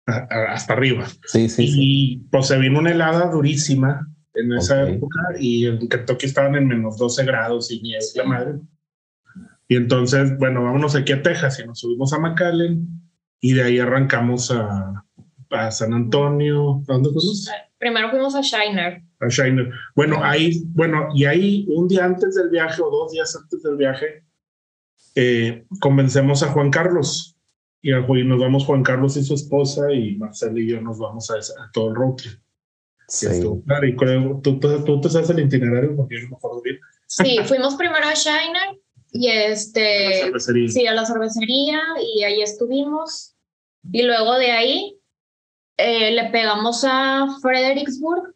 hasta 0.05 0.73
arriba. 0.73 1.07
Sí, 1.27 1.49
sí. 1.49 1.65
Y 1.69 2.17
pues 2.33 2.49
se 2.49 2.59
vino 2.59 2.81
una 2.81 2.91
helada 2.91 3.31
durísima 3.31 4.13
en 4.35 4.53
esa 4.53 4.89
época 4.89 5.21
y 5.39 5.67
en 5.67 5.89
Kentucky 5.89 6.27
estaban 6.27 6.57
en 6.57 6.67
menos 6.67 6.99
12 6.99 7.25
grados 7.25 7.71
y 7.71 7.81
nieve, 7.81 8.05
la 8.17 8.25
madre. 8.25 8.59
Y 9.69 9.77
entonces, 9.77 10.37
bueno, 10.39 10.65
vámonos 10.65 10.97
aquí 10.97 11.13
a 11.13 11.23
Texas 11.23 11.61
y 11.61 11.67
nos 11.69 11.79
subimos 11.79 12.13
a 12.13 12.19
McAllen 12.19 13.01
y 13.41 13.53
de 13.53 13.63
ahí 13.63 13.79
arrancamos 13.79 14.51
a, 14.51 15.05
a 15.51 15.71
San 15.71 15.93
Antonio. 15.93 16.83
¿A 16.89 16.93
dónde 16.93 17.11
fuimos? 17.11 17.49
Primero 17.79 18.11
fuimos 18.11 18.35
a 18.35 18.41
Shiner. 18.41 19.03
A 19.21 19.29
Shiner. 19.29 19.71
Bueno, 19.95 20.23
ahí, 20.23 20.63
bueno, 20.69 21.09
y 21.15 21.25
ahí 21.25 21.67
un 21.69 21.89
día 21.89 22.05
antes 22.05 22.35
del 22.35 22.51
viaje 22.51 22.83
o 22.83 22.91
dos 22.91 23.13
días 23.13 23.35
antes 23.37 23.63
del 23.63 23.77
viaje, 23.77 24.25
eh, 25.15 25.65
convencemos 25.81 26.43
a 26.43 26.49
Juan 26.49 26.71
Carlos 26.71 27.37
y, 27.83 27.93
a, 27.93 27.99
y 28.01 28.25
nos 28.25 28.41
vamos 28.41 28.65
Juan 28.65 28.83
Carlos 28.83 29.17
y 29.17 29.25
su 29.25 29.35
esposa 29.35 29.93
y 29.93 30.17
Marcelo 30.17 30.59
y 30.59 30.69
yo 30.69 30.81
nos 30.81 30.99
vamos 30.99 31.31
a, 31.31 31.35
a 31.37 31.71
todo 31.73 31.91
el 31.91 31.95
road 31.95 32.15
trip. 32.17 32.41
Sí. 33.09 33.27
Y 33.27 33.97
creo, 33.97 34.41
tú, 34.43 34.61
tú, 34.61 34.85
tú, 34.85 35.01
te 35.01 35.09
sabes 35.09 35.31
el 35.31 35.41
itinerario 35.41 35.97
porque 35.97 36.17
yo 36.17 36.23
no 36.25 36.31
me 36.31 36.37
acuerdo 36.37 36.63
bien. 36.63 36.79
Sí, 37.07 37.39
fuimos 37.47 37.75
primero 37.77 38.07
a 38.07 38.13
Shiner 38.13 38.79
y 39.13 39.29
este, 39.29 40.07
A 40.07 40.11
la 40.11 40.25
cervecería. 40.27 40.69
sí, 40.69 40.87
a 40.87 40.95
la 40.95 41.07
cervecería 41.07 41.81
y 42.15 42.25
ahí 42.25 42.43
estuvimos. 42.43 43.35
Y 43.91 44.03
luego 44.03 44.35
de 44.35 44.51
ahí 44.51 44.98
eh, 45.79 46.11
le 46.13 46.25
pegamos 46.31 46.85
a 46.87 47.27
Fredericksburg. 47.41 48.35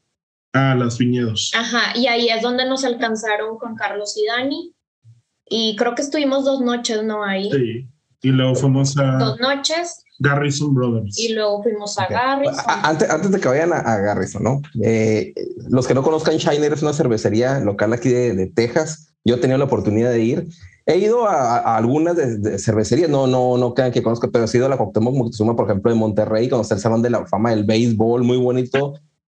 Ah, 0.54 0.74
los 0.74 0.98
viñedos. 0.98 1.50
Ajá, 1.54 1.96
y 1.96 2.06
ahí 2.06 2.28
es 2.28 2.42
donde 2.42 2.66
nos 2.66 2.84
alcanzaron 2.84 3.58
con 3.58 3.74
Carlos 3.74 4.14
y 4.16 4.26
Dani. 4.26 4.74
Y 5.48 5.76
creo 5.76 5.94
que 5.94 6.02
estuvimos 6.02 6.44
dos 6.44 6.60
noches, 6.62 7.02
¿no? 7.04 7.22
Ahí. 7.24 7.50
Sí. 7.50 7.88
Y 8.24 8.28
luego 8.30 8.54
fuimos 8.54 8.96
a 8.98 9.18
Dos 9.18 9.40
noches 9.40 10.04
Garrison 10.20 10.72
Brothers. 10.74 11.18
y 11.18 11.32
luego 11.32 11.62
fuimos 11.62 11.98
a 11.98 12.06
Garrison. 12.06 12.64
A- 12.68 12.88
Antes, 12.88 13.10
antes 13.10 13.30
de 13.32 13.40
que 13.40 13.48
vayan 13.48 13.72
a, 13.72 13.78
a 13.78 13.98
Garrison, 13.98 14.44
¿no? 14.44 14.62
Eh, 14.84 15.34
los 15.68 15.86
que 15.88 15.94
no 15.94 16.02
conozcan, 16.04 16.36
Shiner 16.36 16.72
es 16.72 16.82
una 16.82 16.92
cervecería 16.92 17.58
local 17.58 17.92
aquí 17.92 18.10
de, 18.10 18.34
de 18.34 18.46
Texas. 18.46 19.08
Yo 19.24 19.34
he 19.34 19.38
tenido 19.38 19.58
la 19.58 19.64
oportunidad 19.64 20.10
de 20.12 20.22
ir. 20.22 20.46
He 20.86 20.98
ido 20.98 21.26
a, 21.26 21.58
a 21.58 21.76
algunas 21.76 22.16
de, 22.16 22.38
de 22.38 22.58
cervecerías, 22.58 23.08
no, 23.08 23.26
no, 23.26 23.56
no 23.56 23.72
crean 23.74 23.92
que 23.92 24.02
conozco, 24.02 24.30
pero 24.30 24.46
he 24.52 24.56
ido 24.56 24.66
a 24.66 24.68
la 24.68 24.76
Cuauhtémoc 24.76 25.14
Moctezuma, 25.14 25.54
por 25.54 25.66
ejemplo, 25.66 25.92
de 25.92 25.98
Monterrey, 25.98 26.48
conocer 26.48 26.76
el 26.76 26.82
Salón 26.82 27.02
de 27.02 27.10
la 27.10 27.24
Fama 27.26 27.50
del 27.50 27.64
Béisbol, 27.64 28.24
muy 28.24 28.36
bonito. 28.38 28.94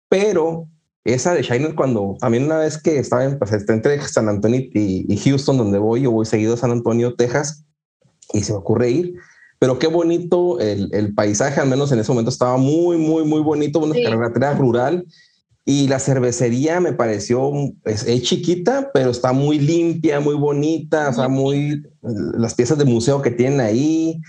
Pero 0.10 0.68
esa 1.06 1.34
de 1.34 1.42
Shiner, 1.44 1.74
cuando 1.76 2.18
también 2.20 2.44
una 2.46 2.58
vez 2.58 2.78
que 2.82 3.00
estaba 3.00 3.24
en, 3.24 3.40
pues, 3.40 3.52
entre 3.54 4.02
San 4.08 4.28
Antonio 4.28 4.60
y, 4.60 5.06
y 5.08 5.18
Houston, 5.18 5.58
donde 5.58 5.80
voy, 5.80 6.02
yo 6.02 6.12
voy 6.12 6.26
seguido 6.26 6.56
a 6.56 6.58
San 6.58 6.72
Antonio, 6.72 7.16
Texas, 7.16 7.64
y 8.34 8.42
se 8.42 8.52
me 8.52 8.60
ocurre 8.60 8.90
ir. 8.90 9.16
Pero 9.60 9.80
qué 9.80 9.88
bonito 9.88 10.60
el, 10.60 10.90
el 10.94 11.16
paisaje, 11.16 11.60
al 11.62 11.68
menos 11.70 11.92
en 11.92 12.00
ese 12.00 12.12
momento 12.12 12.30
estaba 12.30 12.58
muy, 12.58 12.98
muy, 12.98 13.24
muy 13.24 13.42
bonito, 13.42 13.80
una 13.80 13.94
Sí. 13.96 14.04
carretera 14.04 14.54
rural. 14.54 15.06
Y 15.69 15.89
la 15.89 15.99
cervecería 15.99 16.80
me 16.80 16.93
pareció, 16.93 17.51
es, 17.84 18.08
es 18.08 18.21
chiquita, 18.21 18.89
pero 18.93 19.10
está 19.10 19.34
muy 19.34 19.60
limpia, 19.60 20.21
muy 20.21 20.36
bonita, 20.36 21.10
o 21.10 21.13
sea, 21.13 21.27
muy, 21.27 21.84
las 22.01 22.56
piezas 22.56 22.77
de 22.77 22.86
museo 22.86 23.21
que 23.21 23.32
tienen 23.32 23.60
ahí. 23.60 24.21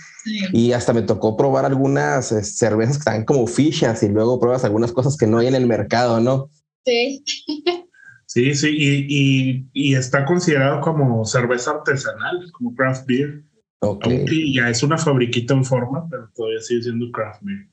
Y 0.52 0.72
hasta 0.72 0.92
me 0.92 1.02
tocó 1.02 1.36
probar 1.36 1.64
algunas 1.64 2.32
eh, 2.32 2.42
cervezas 2.42 2.96
que 2.96 3.02
están 3.02 3.24
como 3.24 3.46
fichas 3.46 4.02
y 4.02 4.08
luego 4.08 4.40
pruebas 4.40 4.64
algunas 4.64 4.90
cosas 4.90 5.16
que 5.16 5.28
no 5.28 5.38
hay 5.38 5.46
en 5.46 5.54
el 5.54 5.68
mercado, 5.68 6.18
¿no? 6.18 6.50
Sí. 6.84 7.22
Sí, 8.26 8.54
sí, 8.56 8.68
y, 8.76 9.06
y, 9.08 9.66
y 9.72 9.94
está 9.94 10.24
considerado 10.24 10.80
como 10.80 11.24
cerveza 11.24 11.70
artesanal, 11.70 12.50
como 12.50 12.74
craft 12.74 13.06
beer. 13.06 13.44
Ok, 13.78 14.06
Aunque 14.06 14.52
ya 14.52 14.68
es 14.68 14.82
una 14.82 14.98
fabriquita 14.98 15.54
en 15.54 15.64
forma, 15.64 16.06
pero 16.10 16.28
todavía 16.34 16.60
sigue 16.60 16.82
siendo 16.82 17.12
craft 17.12 17.42
beer. 17.42 17.68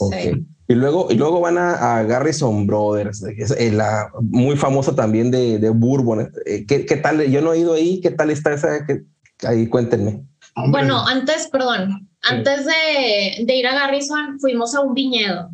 Ok. 0.00 0.14
Sí. 0.14 0.46
Y 0.68 0.74
luego, 0.74 1.08
y 1.10 1.14
luego 1.14 1.40
van 1.40 1.58
a, 1.58 1.98
a 1.98 2.02
Garrison 2.04 2.66
Brothers, 2.66 3.24
que 3.36 3.42
es 3.42 3.50
eh, 3.52 3.72
la 3.72 4.08
muy 4.20 4.56
famosa 4.56 4.94
también 4.94 5.30
de, 5.32 5.58
de 5.58 5.68
Bourbon. 5.70 6.30
Eh, 6.46 6.64
¿Qué, 6.66 6.86
¿Qué 6.86 6.96
tal? 6.96 7.22
Yo 7.28 7.40
no 7.42 7.52
he 7.52 7.58
ido 7.58 7.74
ahí. 7.74 8.00
¿Qué 8.00 8.10
tal 8.12 8.30
está 8.30 8.52
esa? 8.54 8.86
¿Qué- 8.86 9.02
ahí 9.46 9.66
cuéntenme. 9.66 10.22
Hombre, 10.54 10.82
Bueno, 10.82 11.04
antes, 11.06 11.48
perdón, 11.50 12.08
antes 12.22 12.66
de, 12.66 13.44
de 13.44 13.56
ir 13.56 13.66
a 13.66 13.74
Garrison 13.74 14.38
fuimos 14.38 14.74
a 14.74 14.80
un 14.82 14.94
viñedo. 14.94 15.50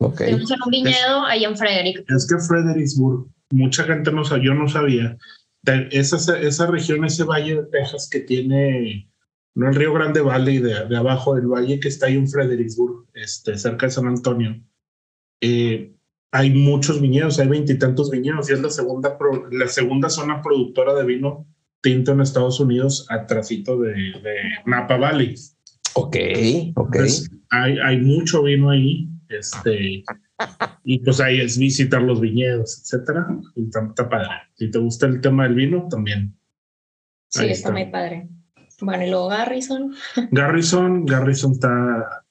Ok. 0.00 0.22
Fuimos 0.24 0.50
a 0.50 0.56
un 0.64 0.70
viñedo 0.70 1.24
ahí 1.26 1.44
en 1.44 1.56
Frederick. 1.56 2.04
es 2.08 2.26
que 2.26 2.38
Fredericksburg, 2.38 3.28
mucha 3.50 3.84
gente 3.84 4.10
no 4.12 4.24
sabía, 4.24 4.46
yo 4.46 4.54
no 4.54 4.68
sabía. 4.68 5.16
Esa, 5.90 6.38
esa 6.38 6.66
región, 6.66 7.04
ese 7.04 7.24
valle 7.24 7.56
de 7.56 7.64
Texas 7.70 8.08
que 8.10 8.20
tiene, 8.20 9.07
no 9.58 9.68
el 9.68 9.74
Río 9.74 9.92
Grande 9.92 10.20
Valley, 10.20 10.58
de, 10.58 10.86
de 10.86 10.96
abajo 10.96 11.34
del 11.34 11.46
valle 11.46 11.80
que 11.80 11.88
está 11.88 12.06
ahí 12.06 12.16
en 12.16 12.28
Fredericksburg, 12.28 13.06
este, 13.14 13.58
cerca 13.58 13.86
de 13.86 13.92
San 13.92 14.06
Antonio, 14.06 14.60
eh, 15.40 15.92
hay 16.30 16.50
muchos 16.54 17.00
viñedos, 17.00 17.38
hay 17.38 17.48
veintitantos 17.48 18.10
viñedos 18.10 18.48
y 18.50 18.52
es 18.52 18.60
la 18.60 18.70
segunda, 18.70 19.16
pro- 19.18 19.48
la 19.50 19.66
segunda 19.66 20.08
zona 20.10 20.42
productora 20.42 20.94
de 20.94 21.04
vino 21.04 21.46
tinto 21.80 22.12
en 22.12 22.20
Estados 22.20 22.60
Unidos, 22.60 23.06
atrásito 23.08 23.78
de, 23.78 23.92
de 23.92 24.34
Napa 24.66 24.96
Valley. 24.96 25.34
Ok, 25.94 26.16
ok. 26.74 26.94
Entonces, 26.94 27.30
hay, 27.50 27.78
hay 27.78 28.00
mucho 28.00 28.42
vino 28.42 28.70
ahí, 28.70 29.08
este, 29.28 30.04
y 30.84 30.98
pues 31.00 31.20
ahí 31.20 31.40
es 31.40 31.58
visitar 31.58 32.02
los 32.02 32.20
viñedos, 32.20 32.80
etcétera. 32.82 33.26
Y 33.56 33.64
está, 33.64 33.86
está 33.86 34.08
padre. 34.08 34.28
Si 34.54 34.70
te 34.70 34.78
gusta 34.78 35.06
el 35.06 35.20
tema 35.20 35.44
del 35.44 35.54
vino, 35.54 35.86
también. 35.88 36.34
Sí, 37.28 37.40
Ahí 37.42 37.50
está 37.50 37.68
está. 37.68 37.72
muy 37.72 37.90
padre. 37.90 38.28
Bueno, 38.80 39.04
y 39.04 39.10
luego 39.10 39.28
Garrison. 39.28 39.94
Garrison, 40.30 41.04
Garrison 41.04 41.52
está 41.52 42.24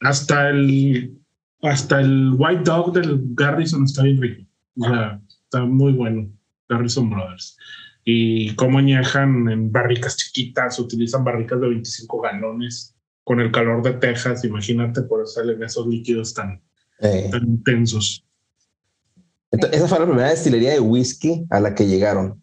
hasta 0.00 0.50
el 0.50 1.14
hasta 1.62 2.00
el 2.00 2.34
White 2.36 2.62
Dog 2.62 2.92
del 2.92 3.20
Garrison 3.34 3.84
está 3.84 4.02
bien 4.04 4.20
rico. 4.22 4.44
O 4.78 4.84
sea, 4.84 5.20
está 5.44 5.64
muy 5.64 5.92
bueno. 5.92 6.30
Garrison 6.68 7.10
Brothers. 7.10 7.56
Y 8.04 8.54
cómo 8.54 8.78
añejan 8.78 9.48
en 9.48 9.72
barricas 9.72 10.16
chiquitas, 10.16 10.78
utilizan 10.78 11.24
barricas 11.24 11.60
de 11.60 11.68
25 11.68 12.20
galones 12.20 12.94
con 13.24 13.40
el 13.40 13.50
calor 13.50 13.82
de 13.82 13.94
Texas. 13.94 14.44
Imagínate, 14.44 15.02
por 15.02 15.22
eso 15.22 15.32
salen 15.32 15.62
esos 15.62 15.86
líquidos 15.86 16.32
tan, 16.34 16.62
Eh, 17.00 17.28
tan 17.30 17.44
intensos. 17.46 18.24
entonces, 19.50 19.78
esa 19.78 19.88
fue 19.88 19.98
la 19.98 20.06
primera 20.06 20.30
destilería 20.30 20.72
de 20.72 20.80
whisky 20.80 21.44
a 21.50 21.60
la 21.60 21.74
que 21.74 21.86
llegaron. 21.86 22.40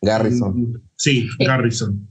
Garrison. 0.00 0.80
Sí, 0.96 1.28
Garrison. 1.38 2.08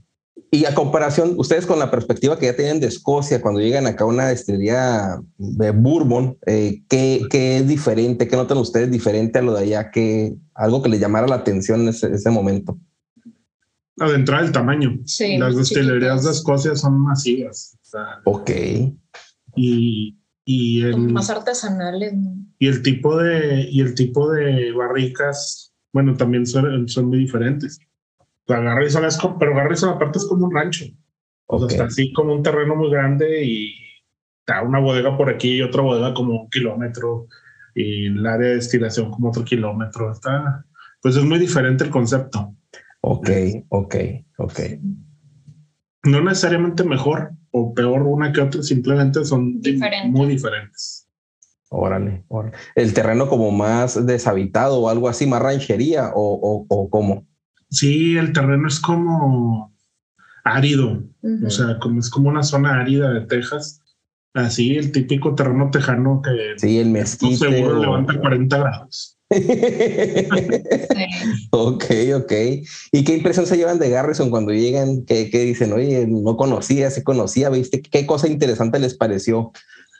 Y 0.54 0.66
a 0.66 0.74
comparación, 0.74 1.32
ustedes 1.38 1.64
con 1.64 1.78
la 1.78 1.90
perspectiva 1.90 2.38
que 2.38 2.44
ya 2.44 2.54
tienen 2.54 2.78
de 2.78 2.86
Escocia, 2.86 3.40
cuando 3.40 3.58
llegan 3.60 3.86
acá 3.86 4.04
a 4.04 4.08
una 4.08 4.26
destilería 4.28 5.18
de 5.38 5.70
Bourbon, 5.70 6.36
eh, 6.46 6.82
¿qué, 6.90 7.22
qué 7.30 7.56
es 7.56 7.66
diferente? 7.66 8.28
¿Qué 8.28 8.36
notan 8.36 8.58
ustedes 8.58 8.90
diferente 8.90 9.38
a 9.38 9.42
lo 9.42 9.54
de 9.54 9.62
allá? 9.62 9.90
que 9.90 10.34
algo 10.54 10.82
que 10.82 10.90
les 10.90 11.00
llamara 11.00 11.26
la 11.26 11.36
atención 11.36 11.80
en 11.80 11.88
ese, 11.88 12.12
ese 12.12 12.28
momento? 12.28 12.78
Adentrar 13.98 14.44
el 14.44 14.52
tamaño. 14.52 14.98
Sí, 15.06 15.38
Las 15.38 15.56
destilerías 15.56 16.22
de 16.24 16.32
Escocia 16.32 16.76
son 16.76 17.00
masivas. 17.00 17.78
O 17.80 17.84
sea, 17.86 18.06
Ok. 18.26 18.50
y, 19.56 20.18
y 20.44 20.82
el, 20.82 20.98
Más 20.98 21.30
artesanales. 21.30 22.12
¿no? 22.12 22.36
y 22.58 22.68
el 22.68 22.82
tipo 22.82 23.16
de 23.16 23.68
y 23.70 23.80
el 23.80 23.94
tipo 23.94 24.30
de 24.30 24.70
barricas 24.72 25.72
bueno 25.92 26.14
también 26.16 26.46
son, 26.46 26.86
son 26.88 27.06
muy 27.06 27.18
diferentes 27.18 27.80
la 28.46 28.60
Garrison 28.60 29.04
es 29.04 29.16
como, 29.16 29.38
pero 29.38 29.54
Garrison 29.54 29.90
aparte 29.90 30.18
es 30.18 30.26
como 30.26 30.46
un 30.46 30.54
rancho 30.54 30.84
o 31.46 31.58
sea, 31.58 31.68
está 31.68 31.84
así 31.84 32.12
como 32.12 32.32
un 32.34 32.42
terreno 32.42 32.74
muy 32.76 32.90
grande 32.90 33.44
y 33.44 33.74
está 34.40 34.62
una 34.62 34.80
bodega 34.80 35.16
por 35.16 35.28
aquí 35.30 35.56
y 35.56 35.62
otra 35.62 35.82
bodega 35.82 36.14
como 36.14 36.42
un 36.42 36.50
kilómetro 36.50 37.26
y 37.74 38.06
el 38.06 38.26
área 38.26 38.48
de 38.48 38.54
destilación 38.56 39.10
como 39.10 39.28
otro 39.28 39.44
kilómetro 39.44 40.10
está 40.12 40.64
pues 41.00 41.16
es 41.16 41.24
muy 41.24 41.38
diferente 41.38 41.84
el 41.84 41.90
concepto 41.90 42.54
Ok, 43.04 43.30
ok, 43.68 43.96
ok. 44.38 44.60
no 46.04 46.22
necesariamente 46.22 46.84
mejor 46.84 47.32
o 47.50 47.74
peor 47.74 48.02
una 48.02 48.32
que 48.32 48.40
otra 48.40 48.62
simplemente 48.62 49.24
son 49.24 49.60
Diferente. 49.60 50.08
muy 50.08 50.26
diferentes 50.28 51.02
Órale, 51.74 52.22
órale. 52.28 52.54
El 52.74 52.92
terreno 52.92 53.28
como 53.28 53.50
más 53.50 54.04
deshabitado 54.06 54.78
o 54.78 54.90
algo 54.90 55.08
así, 55.08 55.26
más 55.26 55.40
ranchería 55.40 56.10
o, 56.14 56.34
o, 56.34 56.66
o 56.68 56.90
cómo. 56.90 57.26
Sí 57.72 58.16
el 58.16 58.32
terreno 58.32 58.68
es 58.68 58.78
como 58.78 59.74
árido. 60.44 61.02
O 61.44 61.50
sea, 61.50 61.78
como 61.80 62.00
es 62.00 62.10
como 62.10 62.28
una 62.28 62.42
zona 62.42 62.80
árida 62.80 63.12
de 63.12 63.22
Texas. 63.26 63.80
Así, 64.34 64.76
el 64.76 64.92
típico 64.92 65.34
terreno 65.34 65.70
tejano 65.70 66.22
que 66.22 66.30
Sí, 66.56 66.78
el 66.78 66.88
mezquite. 66.90 67.36
seguro 67.36 67.78
o- 67.78 67.82
levanta 67.82 68.18
40 68.18 68.58
grados. 68.58 69.18
Sí. 69.30 69.40
ok, 71.50 71.84
ok. 72.16 72.32
¿Y 72.92 73.04
qué 73.04 73.16
impresión 73.16 73.46
se 73.46 73.56
llevan 73.56 73.78
de 73.78 73.90
Garrison 73.90 74.30
cuando 74.30 74.52
llegan? 74.52 75.04
¿Qué, 75.04 75.30
qué 75.30 75.40
dicen? 75.40 75.72
Oye, 75.72 76.06
no 76.06 76.36
conocía, 76.36 76.90
se 76.90 77.04
conocía, 77.04 77.50
¿viste? 77.50 77.82
¿Qué 77.82 78.06
cosa 78.06 78.28
interesante 78.28 78.78
les 78.78 78.94
pareció? 78.94 79.52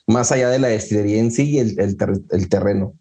Más 0.06 0.32
allá 0.32 0.48
de 0.50 0.58
la 0.58 0.68
destilería 0.68 1.18
en 1.20 1.30
sí 1.30 1.50
y 1.50 1.58
el, 1.58 1.78
el 1.78 1.96
ter- 1.96 2.20
el 2.30 2.48
terreno. 2.48 2.94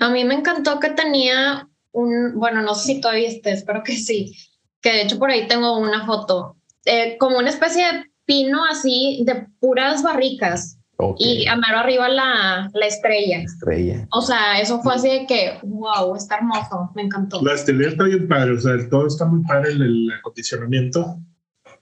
A 0.00 0.10
mí 0.10 0.24
me 0.24 0.34
encantó 0.34 0.80
que 0.80 0.90
tenía 0.90 1.68
un, 1.94 2.34
bueno, 2.38 2.60
no 2.62 2.74
sé 2.74 2.94
si 2.94 3.00
todavía 3.00 3.28
esté, 3.28 3.52
espero 3.52 3.82
que 3.82 3.96
sí, 3.96 4.36
que 4.82 4.90
de 4.92 5.02
hecho 5.02 5.18
por 5.18 5.30
ahí 5.30 5.46
tengo 5.48 5.78
una 5.78 6.04
foto, 6.04 6.56
eh, 6.84 7.16
como 7.18 7.38
una 7.38 7.48
especie 7.50 7.84
de 7.84 8.04
pino 8.26 8.60
así 8.70 9.22
de 9.26 9.46
puras 9.60 10.02
barricas. 10.02 10.78
Y 11.18 11.46
a 11.48 11.56
mano 11.56 11.78
arriba 11.78 12.08
la, 12.08 12.70
la 12.72 12.86
estrella. 12.86 13.38
Estrella. 13.42 14.06
O 14.12 14.22
sea, 14.22 14.60
eso 14.60 14.80
fue 14.80 14.94
así 14.94 15.08
de 15.08 15.26
que, 15.26 15.58
wow, 15.64 16.14
está 16.14 16.36
hermoso, 16.36 16.90
me 16.94 17.02
encantó. 17.02 17.42
La 17.42 17.54
estrella 17.54 17.88
está 17.88 18.04
bien 18.04 18.28
padre, 18.28 18.52
o 18.52 18.60
sea, 18.60 18.72
todo 18.88 19.08
está 19.08 19.24
muy 19.26 19.42
padre 19.44 19.72
el, 19.72 19.82
el 19.82 20.12
acondicionamiento. 20.12 21.18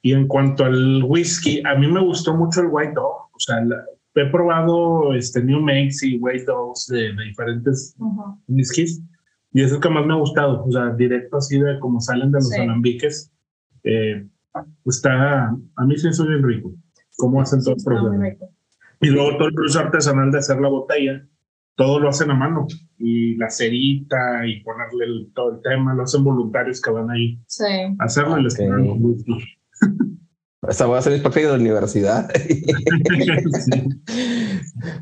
Y 0.01 0.12
en 0.14 0.27
cuanto 0.27 0.64
al 0.64 1.03
whisky, 1.05 1.62
a 1.64 1.75
mí 1.75 1.87
me 1.88 2.01
gustó 2.01 2.35
mucho 2.35 2.62
el 2.62 2.68
White 2.70 2.92
Dog. 2.94 3.29
O 3.35 3.38
sea, 3.38 3.61
la- 3.64 3.85
he 4.14 4.27
probado 4.31 5.14
este 5.14 5.42
New 5.42 5.61
Makes 5.61 6.05
y 6.07 6.16
White 6.18 6.44
Dogs 6.46 6.87
de, 6.88 7.12
de 7.14 7.25
diferentes 7.25 7.94
whiskies 8.48 9.01
y 9.53 9.62
es 9.62 9.73
el 9.73 9.81
que 9.81 9.88
más 9.91 10.07
me 10.07 10.12
ha 10.15 10.17
gustado. 10.17 10.65
O 10.65 10.71
sea, 10.73 10.91
directo 10.95 11.37
así 11.37 11.59
de 11.59 11.79
como 11.79 12.01
salen 12.01 12.31
de 12.33 12.38
los 12.38 12.49
Sí. 12.49 12.61
alambiques. 12.61 13.33
Eh, 13.85 14.27
está, 14.87 15.49
a 15.49 15.85
mí 15.87 15.97
sí 15.97 16.09
es 16.09 16.27
bien 16.27 16.43
rico. 16.43 16.73
Cómo 17.17 17.41
hacen 17.41 17.61
todo 17.62 17.75
el 17.75 18.21
rico. 18.23 18.49
Y 19.01 19.09
luego 19.09 19.37
todo 19.37 19.49
el 19.49 19.55
proceso 19.55 19.81
artesanal 19.81 20.31
de 20.31 20.38
hacer 20.38 20.61
la 20.61 20.69
botella, 20.69 21.27
todo 21.75 21.99
lo 22.01 22.09
hacen 22.09 22.31
a 22.31 22.35
mano. 22.35 22.67
Y 22.99 23.35
la 23.37 23.51
cerita 23.51 24.47
y 24.47 24.62
ponerle 24.62 25.05
el- 25.07 25.33
todo 25.35 25.57
el 25.57 25.62
tema, 25.62 25.95
lo 25.95 26.05
hacen 26.05 26.23
voluntarios 26.23 26.81
que 26.81 26.91
van 26.91 27.11
ahí 27.11 27.38
Sí. 27.47 27.65
a 27.99 28.05
hacerlo 28.05 28.38
y 28.38 28.45
les 28.45 28.57
ponen 28.57 28.87
con 28.88 29.05
whisky. 29.05 29.38
Esa 30.68 30.87
voy 30.87 30.94
a 30.96 30.98
hacer 31.01 31.12
mis 31.12 31.22
prácticas 31.22 31.51
de 31.51 31.57
la 31.57 31.62
universidad. 31.62 32.31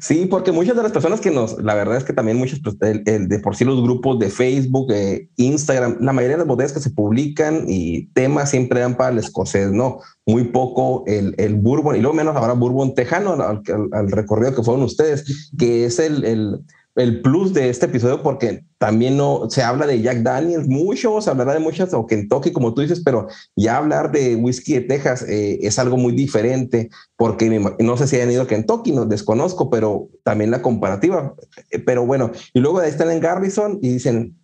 Sí, 0.00 0.26
porque 0.26 0.52
muchas 0.52 0.76
de 0.76 0.82
las 0.82 0.92
personas 0.92 1.20
que 1.20 1.30
nos, 1.30 1.62
la 1.62 1.74
verdad 1.74 1.96
es 1.96 2.04
que 2.04 2.12
también 2.12 2.36
muchos, 2.36 2.60
pues, 2.62 2.76
el- 2.82 3.02
el 3.06 3.28
de 3.28 3.38
por 3.38 3.56
sí 3.56 3.64
los 3.64 3.82
grupos 3.82 4.18
de 4.18 4.28
Facebook, 4.30 4.90
eh, 4.92 5.28
Instagram, 5.36 5.98
la 6.00 6.12
mayoría 6.12 6.36
de 6.36 6.40
las 6.40 6.46
botellas 6.46 6.72
que 6.72 6.80
se 6.80 6.90
publican 6.90 7.64
y 7.68 8.06
temas 8.08 8.50
siempre 8.50 8.80
dan 8.80 8.96
para 8.96 9.10
el 9.10 9.18
escocés, 9.18 9.70
¿no? 9.72 10.00
Muy 10.26 10.44
poco 10.44 11.04
el, 11.06 11.34
el 11.38 11.54
bourbon 11.54 11.96
y 11.96 12.00
luego 12.00 12.14
menos 12.16 12.36
ahora 12.36 12.52
bourbon 12.54 12.94
tejano 12.94 13.32
al, 13.34 13.40
al- 13.66 13.88
al 13.92 14.10
recorrido 14.10 14.54
que 14.54 14.62
fueron 14.62 14.82
ustedes, 14.84 15.50
que 15.58 15.84
es 15.86 15.98
el, 15.98 16.24
el, 16.24 16.60
el 16.96 17.22
plus 17.22 17.52
de 17.52 17.68
este 17.68 17.86
episodio 17.86 18.22
porque 18.22 18.64
también 18.78 19.16
no 19.16 19.48
se 19.48 19.62
habla 19.62 19.86
de 19.86 20.00
Jack 20.02 20.18
Daniels 20.18 20.66
mucho, 20.66 21.20
se 21.20 21.30
hablará 21.30 21.54
de 21.54 21.60
muchas 21.60 21.94
o 21.94 22.06
Kentucky 22.06 22.52
como 22.52 22.74
tú 22.74 22.82
dices, 22.82 23.02
pero 23.04 23.28
ya 23.56 23.76
hablar 23.76 24.10
de 24.10 24.36
whisky 24.36 24.74
de 24.74 24.80
Texas 24.82 25.22
eh, 25.28 25.58
es 25.62 25.78
algo 25.78 25.96
muy 25.96 26.12
diferente 26.12 26.90
porque 27.16 27.48
no 27.78 27.96
sé 27.96 28.06
si 28.06 28.16
hayan 28.16 28.32
ido 28.32 28.42
a 28.42 28.46
Kentucky, 28.48 28.92
no 28.92 29.06
desconozco, 29.06 29.70
pero 29.70 30.08
también 30.24 30.50
la 30.50 30.62
comparativa. 30.62 31.34
Eh, 31.70 31.78
Pero 31.78 32.06
bueno, 32.06 32.32
y 32.54 32.60
luego 32.60 32.80
de 32.80 32.86
ahí 32.86 32.92
están 32.92 33.10
en 33.10 33.20
Garrison 33.20 33.78
y 33.82 33.94
dicen 33.94 34.36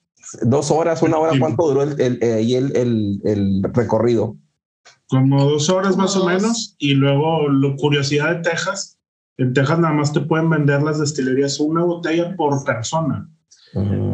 dos 0.42 0.70
horas, 0.70 1.02
una 1.02 1.18
hora, 1.18 1.38
¿cuánto 1.38 1.68
duró 1.68 1.82
el, 1.82 2.00
eh, 2.00 2.40
el, 2.56 2.76
el, 2.76 3.20
el 3.24 3.62
recorrido? 3.72 4.36
como 5.08 5.44
dos 5.44 5.70
horas 5.70 5.96
más 5.96 6.16
o 6.16 6.26
menos. 6.26 6.74
Y 6.78 6.94
luego, 6.94 7.48
lo 7.48 7.76
curiosidad 7.76 8.36
de 8.36 8.50
Texas, 8.50 8.95
en 9.38 9.52
Texas 9.52 9.78
nada 9.78 9.94
más 9.94 10.12
te 10.12 10.20
pueden 10.20 10.48
vender 10.50 10.82
las 10.82 10.98
destilerías 10.98 11.60
una 11.60 11.82
botella 11.84 12.34
por 12.36 12.64
persona. 12.64 13.28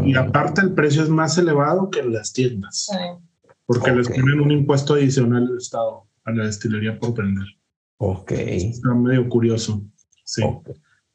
Y 0.04 0.16
aparte 0.16 0.60
el 0.60 0.72
precio 0.72 1.02
es 1.02 1.08
más 1.08 1.38
elevado 1.38 1.88
que 1.88 2.00
en 2.00 2.12
las 2.12 2.32
tiendas, 2.32 2.88
porque 3.64 3.92
les 3.92 4.08
ponen 4.08 4.40
un 4.40 4.50
impuesto 4.50 4.94
adicional 4.94 5.46
del 5.46 5.58
Estado 5.58 6.08
a 6.24 6.32
la 6.32 6.46
destilería 6.46 6.98
por 6.98 7.14
vender. 7.14 7.46
Ok. 7.98 8.32
Está 8.32 8.92
medio 8.94 9.28
curioso. 9.28 9.84
Sí. 10.24 10.42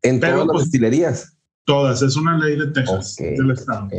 En 0.02 0.20
Pero, 0.22 0.34
todas 0.34 0.48
las 0.48 0.54
pues, 0.54 0.63
destilerías. 0.65 1.38
Todas, 1.65 2.02
es 2.02 2.15
una 2.15 2.38
ley 2.38 2.58
de 2.58 2.67
Texas, 2.67 3.17
del 3.17 3.52
Estado. 3.52 3.89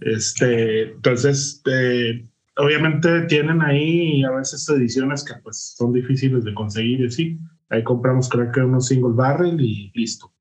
Este, 0.00 0.90
entonces, 0.90 1.62
eh, 1.70 2.26
obviamente 2.56 3.22
tienen 3.22 3.62
ahí 3.62 4.22
a 4.24 4.30
veces 4.32 4.68
ediciones 4.68 5.24
que 5.24 5.34
pues 5.42 5.74
son 5.76 5.94
difíciles 5.94 6.44
de 6.44 6.52
conseguir 6.52 7.00
y 7.00 7.06
así. 7.06 7.38
Ahí 7.70 7.84
compramos 7.84 8.28
creo 8.28 8.50
que 8.52 8.60
unos 8.60 8.86
single 8.88 9.14
barrel 9.14 9.60
y 9.60 9.90
listo. 9.94 10.32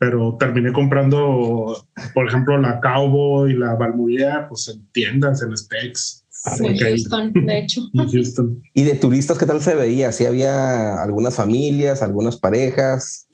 Pero 0.00 0.36
terminé 0.36 0.72
comprando, 0.72 1.76
por 2.12 2.26
ejemplo, 2.26 2.58
la 2.58 2.80
Cowboy, 2.80 3.54
la 3.54 3.76
Balmuria, 3.76 4.46
pues 4.48 4.68
en 4.68 4.84
tiendas, 4.90 5.42
en 5.42 5.56
Specs. 5.56 6.24
En 6.60 6.74
Ok. 6.74 6.80
Houston, 6.80 7.32
de 7.32 7.58
hecho. 7.58 7.82
En 7.94 8.08
Houston. 8.08 8.62
¿Y 8.74 8.82
de 8.82 8.94
turistas 8.94 9.38
qué 9.38 9.46
tal 9.46 9.60
se 9.60 9.74
veía? 9.76 10.10
¿Sí 10.12 10.26
había 10.26 11.00
algunas 11.00 11.36
familias, 11.36 12.02
algunas 12.02 12.36
parejas? 12.36 13.28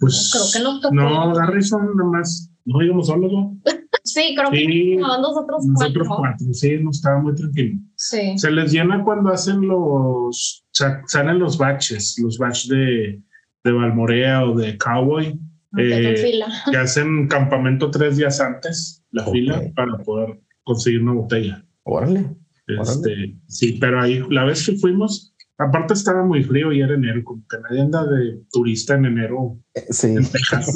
Pues 0.00 0.30
Creo 0.32 0.44
que 0.76 0.80
tocó. 0.80 0.94
no, 0.94 1.34
Garrison 1.34 1.96
nomás, 1.96 2.50
no 2.64 2.82
íbamos 2.82 3.06
solos, 3.06 3.32
¿no? 3.32 3.56
Sí, 4.04 4.34
creo 4.36 4.50
que 4.50 4.58
Sí, 4.58 4.92
estaban 4.94 5.22
nosotros 5.22 5.66
Nosotros 5.66 6.08
cuatro. 6.08 6.22
cuatro, 6.38 6.54
sí, 6.54 6.78
no 6.80 6.90
estaba 6.90 7.20
muy 7.20 7.34
tranquilo. 7.34 7.78
Sí. 7.96 8.38
Se 8.38 8.50
les 8.50 8.72
llena 8.72 9.02
cuando 9.04 9.30
hacen 9.30 9.60
los, 9.66 10.64
sa- 10.72 11.02
salen 11.06 11.38
los 11.38 11.58
batches, 11.58 12.18
los 12.22 12.38
batches 12.38 12.68
de, 12.68 13.20
de 13.64 13.72
Balmorea 13.72 14.44
o 14.44 14.56
de 14.56 14.76
Cowboy, 14.78 15.38
Que 15.76 15.94
hacen 15.94 16.06
eh, 16.06 16.16
fila. 16.16 16.46
que 16.70 16.76
hacen 16.76 17.28
campamento 17.28 17.90
tres 17.90 18.16
días 18.16 18.40
antes, 18.40 19.04
la 19.10 19.24
fila, 19.26 19.62
para 19.76 19.98
poder 19.98 20.40
conseguir 20.64 21.02
una 21.02 21.12
botella. 21.12 21.64
Órale. 21.84 22.26
Este, 22.66 23.36
sí, 23.48 23.78
pero 23.80 24.00
ahí, 24.00 24.22
la 24.30 24.44
vez 24.44 24.64
que 24.64 24.76
fuimos, 24.76 25.34
aparte 25.58 25.92
estaba 25.94 26.24
muy 26.24 26.42
frío 26.44 26.72
y 26.72 26.80
era 26.80 26.94
enero, 26.94 27.22
como 27.24 27.42
que 27.50 27.56
nadie 27.58 27.80
anda 27.82 28.06
de 28.06 28.40
turista 28.52 28.94
en 28.94 29.06
enero. 29.06 29.58
Sí. 29.90 30.06
En 30.08 30.24
Texas. 30.24 30.72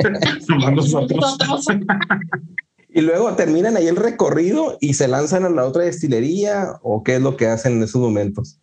Nomás 0.48 0.72
nosotros. 0.74 1.36
Y 2.98 3.00
luego 3.00 3.32
terminan 3.36 3.76
ahí 3.76 3.86
el 3.86 3.94
recorrido 3.94 4.76
y 4.80 4.94
se 4.94 5.06
lanzan 5.06 5.44
a 5.44 5.50
la 5.50 5.64
otra 5.64 5.84
destilería 5.84 6.80
o 6.82 7.04
qué 7.04 7.14
es 7.14 7.22
lo 7.22 7.36
que 7.36 7.46
hacen 7.46 7.74
en 7.74 7.84
esos 7.84 8.00
momentos. 8.00 8.58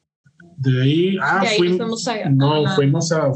De 0.58 0.82
ahí, 0.82 1.18
ah, 1.22 1.40
De 1.42 1.48
ahí 1.48 1.58
fuimos, 1.58 1.78
fuimos 1.78 2.08
a- 2.10 2.30
no, 2.30 2.68
a 2.68 2.76
fuimos 2.76 3.12
a, 3.14 3.28
a, 3.28 3.34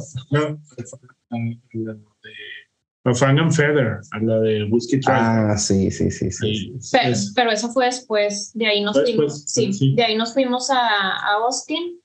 Fang 3.16 3.40
and 3.40 3.52
Feather, 3.54 4.00
a 4.12 4.20
la 4.20 4.40
de 4.42 4.64
Whiskey 4.66 5.00
Tribe. 5.00 5.18
Ah, 5.20 5.58
sí, 5.58 5.90
sí, 5.90 6.12
sí, 6.12 6.30
sí. 6.32 6.74
Pero, 6.92 7.16
pero 7.34 7.52
eso 7.52 7.72
fue 7.72 7.86
después, 7.86 8.52
de 8.54 8.68
ahí 8.68 8.84
nos 8.84 9.02
fuimos, 9.02 9.44
sí, 9.46 9.72
sí. 9.72 9.96
de 9.96 10.04
ahí 10.04 10.16
nos 10.18 10.34
fuimos 10.34 10.70
a, 10.70 10.78
a 10.80 11.34
Austin, 11.46 11.98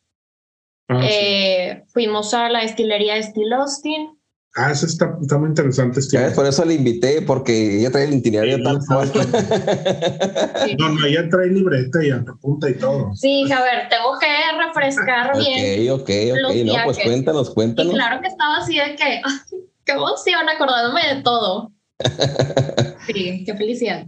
Ah, 0.88 1.00
sí. 1.00 1.08
eh, 1.10 1.84
fuimos 1.88 2.32
a 2.34 2.48
la 2.48 2.60
destilería 2.60 3.14
de 3.14 3.22
Steel 3.24 3.52
Austin, 3.54 4.18
Ah, 4.56 4.70
eso 4.70 4.86
está, 4.86 5.18
está 5.20 5.36
muy 5.36 5.48
interesante. 5.48 5.98
Este 5.98 6.30
Por 6.30 6.46
eso 6.46 6.64
le 6.64 6.74
invité, 6.74 7.22
porque 7.22 7.80
ella 7.80 7.90
trae 7.90 8.04
el 8.04 8.14
itinerario 8.14 8.62
tal 8.62 8.78
cual. 8.86 9.10
No, 10.78 10.88
no, 10.90 11.06
ella 11.06 11.28
trae 11.28 11.48
libreta 11.48 12.04
y 12.04 12.10
apunta 12.10 12.70
y 12.70 12.74
todo. 12.74 13.12
sí, 13.14 13.50
a 13.50 13.62
ver, 13.62 13.88
tengo 13.88 14.16
que 14.18 14.26
refrescar 14.64 15.36
bien, 15.36 15.90
Ok, 15.90 16.00
ok, 16.02 16.10
ok. 16.10 16.40
No, 16.40 16.48
pues 16.48 16.64
viajes. 16.64 17.04
cuéntanos, 17.04 17.50
y 17.50 17.54
cuéntanos. 17.54 17.92
claro 17.94 18.20
que 18.20 18.28
estaba 18.28 18.58
así 18.58 18.76
de 18.76 18.94
que, 18.94 19.22
qué 19.84 19.92
emoción, 19.92 20.48
acordándome 20.48 21.14
de 21.14 21.22
todo. 21.22 21.72
Sí, 23.06 23.44
qué 23.44 23.54
felicidad. 23.54 24.06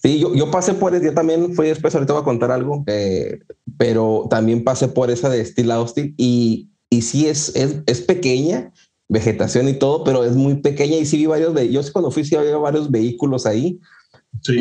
Sí, 0.00 0.20
yo, 0.20 0.32
yo 0.32 0.48
pasé 0.48 0.74
por 0.74 0.94
eso, 0.94 1.04
yo 1.04 1.12
también 1.12 1.54
fui 1.54 1.66
después, 1.66 1.92
ahorita 1.92 2.12
voy 2.12 2.22
a 2.22 2.24
contar 2.24 2.52
algo, 2.52 2.84
eh, 2.86 3.40
pero 3.76 4.28
también 4.30 4.62
pasé 4.62 4.86
por 4.86 5.10
esa 5.10 5.28
de 5.28 5.44
Steel 5.44 5.72
Austin 5.72 6.14
y, 6.16 6.70
y 6.88 7.02
sí 7.02 7.26
es, 7.26 7.54
es, 7.56 7.78
es 7.86 8.00
pequeña, 8.00 8.72
vegetación 9.12 9.68
y 9.68 9.74
todo, 9.74 10.04
pero 10.04 10.24
es 10.24 10.34
muy 10.34 10.56
pequeña 10.56 10.96
y 10.96 11.04
sí 11.04 11.18
vi 11.18 11.26
varios, 11.26 11.54
yo 11.70 11.80
cuando 11.92 12.10
fui 12.10 12.24
sí 12.24 12.34
había 12.34 12.56
varios 12.56 12.90
vehículos 12.90 13.44
ahí. 13.46 13.78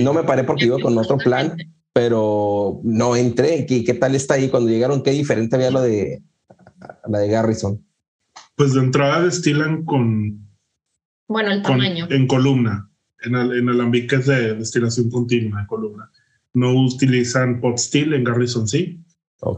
No 0.04 0.14
me 0.14 0.24
paré 0.24 0.44
porque 0.44 0.66
iba 0.66 0.78
con 0.80 0.98
otro 0.98 1.18
plan, 1.18 1.56
pero 1.94 2.82
no 2.84 3.16
entré. 3.16 3.66
¿Qué, 3.66 3.86
qué 3.86 3.94
tal 3.94 4.14
está 4.14 4.34
ahí 4.34 4.50
cuando 4.50 4.70
llegaron? 4.70 5.02
¿Qué 5.04 5.12
diferente 5.12 5.56
había 5.56 5.72
la 5.72 5.82
de, 5.82 6.22
la 7.08 7.20
de 7.20 7.28
Garrison? 7.30 7.82
Pues 8.56 8.74
de 8.74 8.82
entrada 8.82 9.24
destilan 9.24 9.86
con, 9.86 10.46
Bueno, 11.30 11.52
el 11.52 11.62
con- 11.64 11.78
tamaño. 11.80 12.08
en 12.10 12.28
columna, 12.28 12.90
en, 13.22 13.36
al- 13.36 13.58
en 13.58 13.70
alambiques 13.70 14.26
de 14.26 14.56
destilación 14.56 15.10
continua 15.10 15.62
de 15.62 15.68
columna. 15.68 16.12
No 16.54 16.74
utilizan 16.74 17.62
pot 17.62 17.78
still 17.78 18.14
en 18.14 18.26
Garrison, 18.26 18.68
sí. 18.68 19.00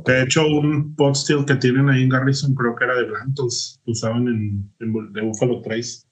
De 0.06 0.24
hecho, 0.24 0.48
un 0.48 0.96
pot 0.96 1.16
still 1.16 1.46
que 1.46 1.56
tienen 1.56 1.90
ahí 1.90 2.04
en 2.04 2.10
Garrison 2.10 2.56
creo 2.56 2.74
que 2.76 2.86
era 2.86 2.96
de 2.96 3.04
Blantos, 3.04 3.82
usaban 3.86 4.28
en, 4.28 4.74
en 4.80 5.14
de 5.14 5.22
Buffalo 5.22 5.62
Trace. 5.62 6.06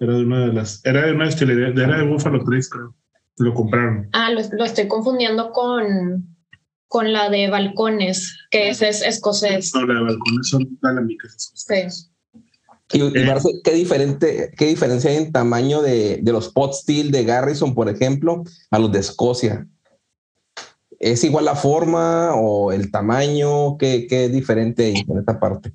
Era 0.00 0.14
de 0.14 0.24
una 0.24 0.46
de 0.46 0.52
las, 0.54 0.84
era 0.84 1.06
de 1.06 1.12
una 1.12 1.26
destilería, 1.26 1.68
era 1.68 1.98
de 1.98 2.08
Buffalo 2.08 2.42
Trace, 2.42 2.68
creo. 2.70 2.94
Lo 3.36 3.52
compraron. 3.52 4.08
Ah, 4.12 4.30
lo, 4.30 4.40
lo 4.56 4.64
estoy 4.64 4.88
confundiendo 4.88 5.52
con, 5.52 6.36
con 6.88 7.12
la 7.12 7.28
de 7.28 7.50
balcones, 7.50 8.38
que 8.50 8.70
ese 8.70 8.88
es 8.88 9.02
escocés. 9.02 9.74
No, 9.74 9.86
la 9.86 9.94
de 9.94 10.00
balcones 10.00 10.48
son 10.48 10.78
alambiques. 10.82 11.52
Sí. 11.54 12.10
Y, 12.94 13.18
y 13.18 13.24
Marce, 13.24 13.48
¿qué, 13.62 13.72
diferente, 13.72 14.52
¿qué 14.56 14.66
diferencia 14.66 15.10
hay 15.10 15.16
en 15.16 15.32
tamaño 15.32 15.82
de, 15.82 16.20
de 16.22 16.32
los 16.32 16.50
pot 16.50 16.72
steel 16.72 17.10
de 17.10 17.24
Garrison, 17.24 17.74
por 17.74 17.88
ejemplo, 17.88 18.42
a 18.70 18.78
los 18.78 18.90
de 18.92 18.98
Escocia? 19.00 19.66
¿Es 21.02 21.24
igual 21.24 21.46
la 21.46 21.56
forma 21.56 22.32
o 22.36 22.70
el 22.70 22.92
tamaño? 22.92 23.76
¿Qué, 23.76 24.06
qué 24.08 24.26
es 24.26 24.32
diferente 24.32 24.84
ahí 24.84 25.04
en 25.08 25.18
esta 25.18 25.40
parte? 25.40 25.72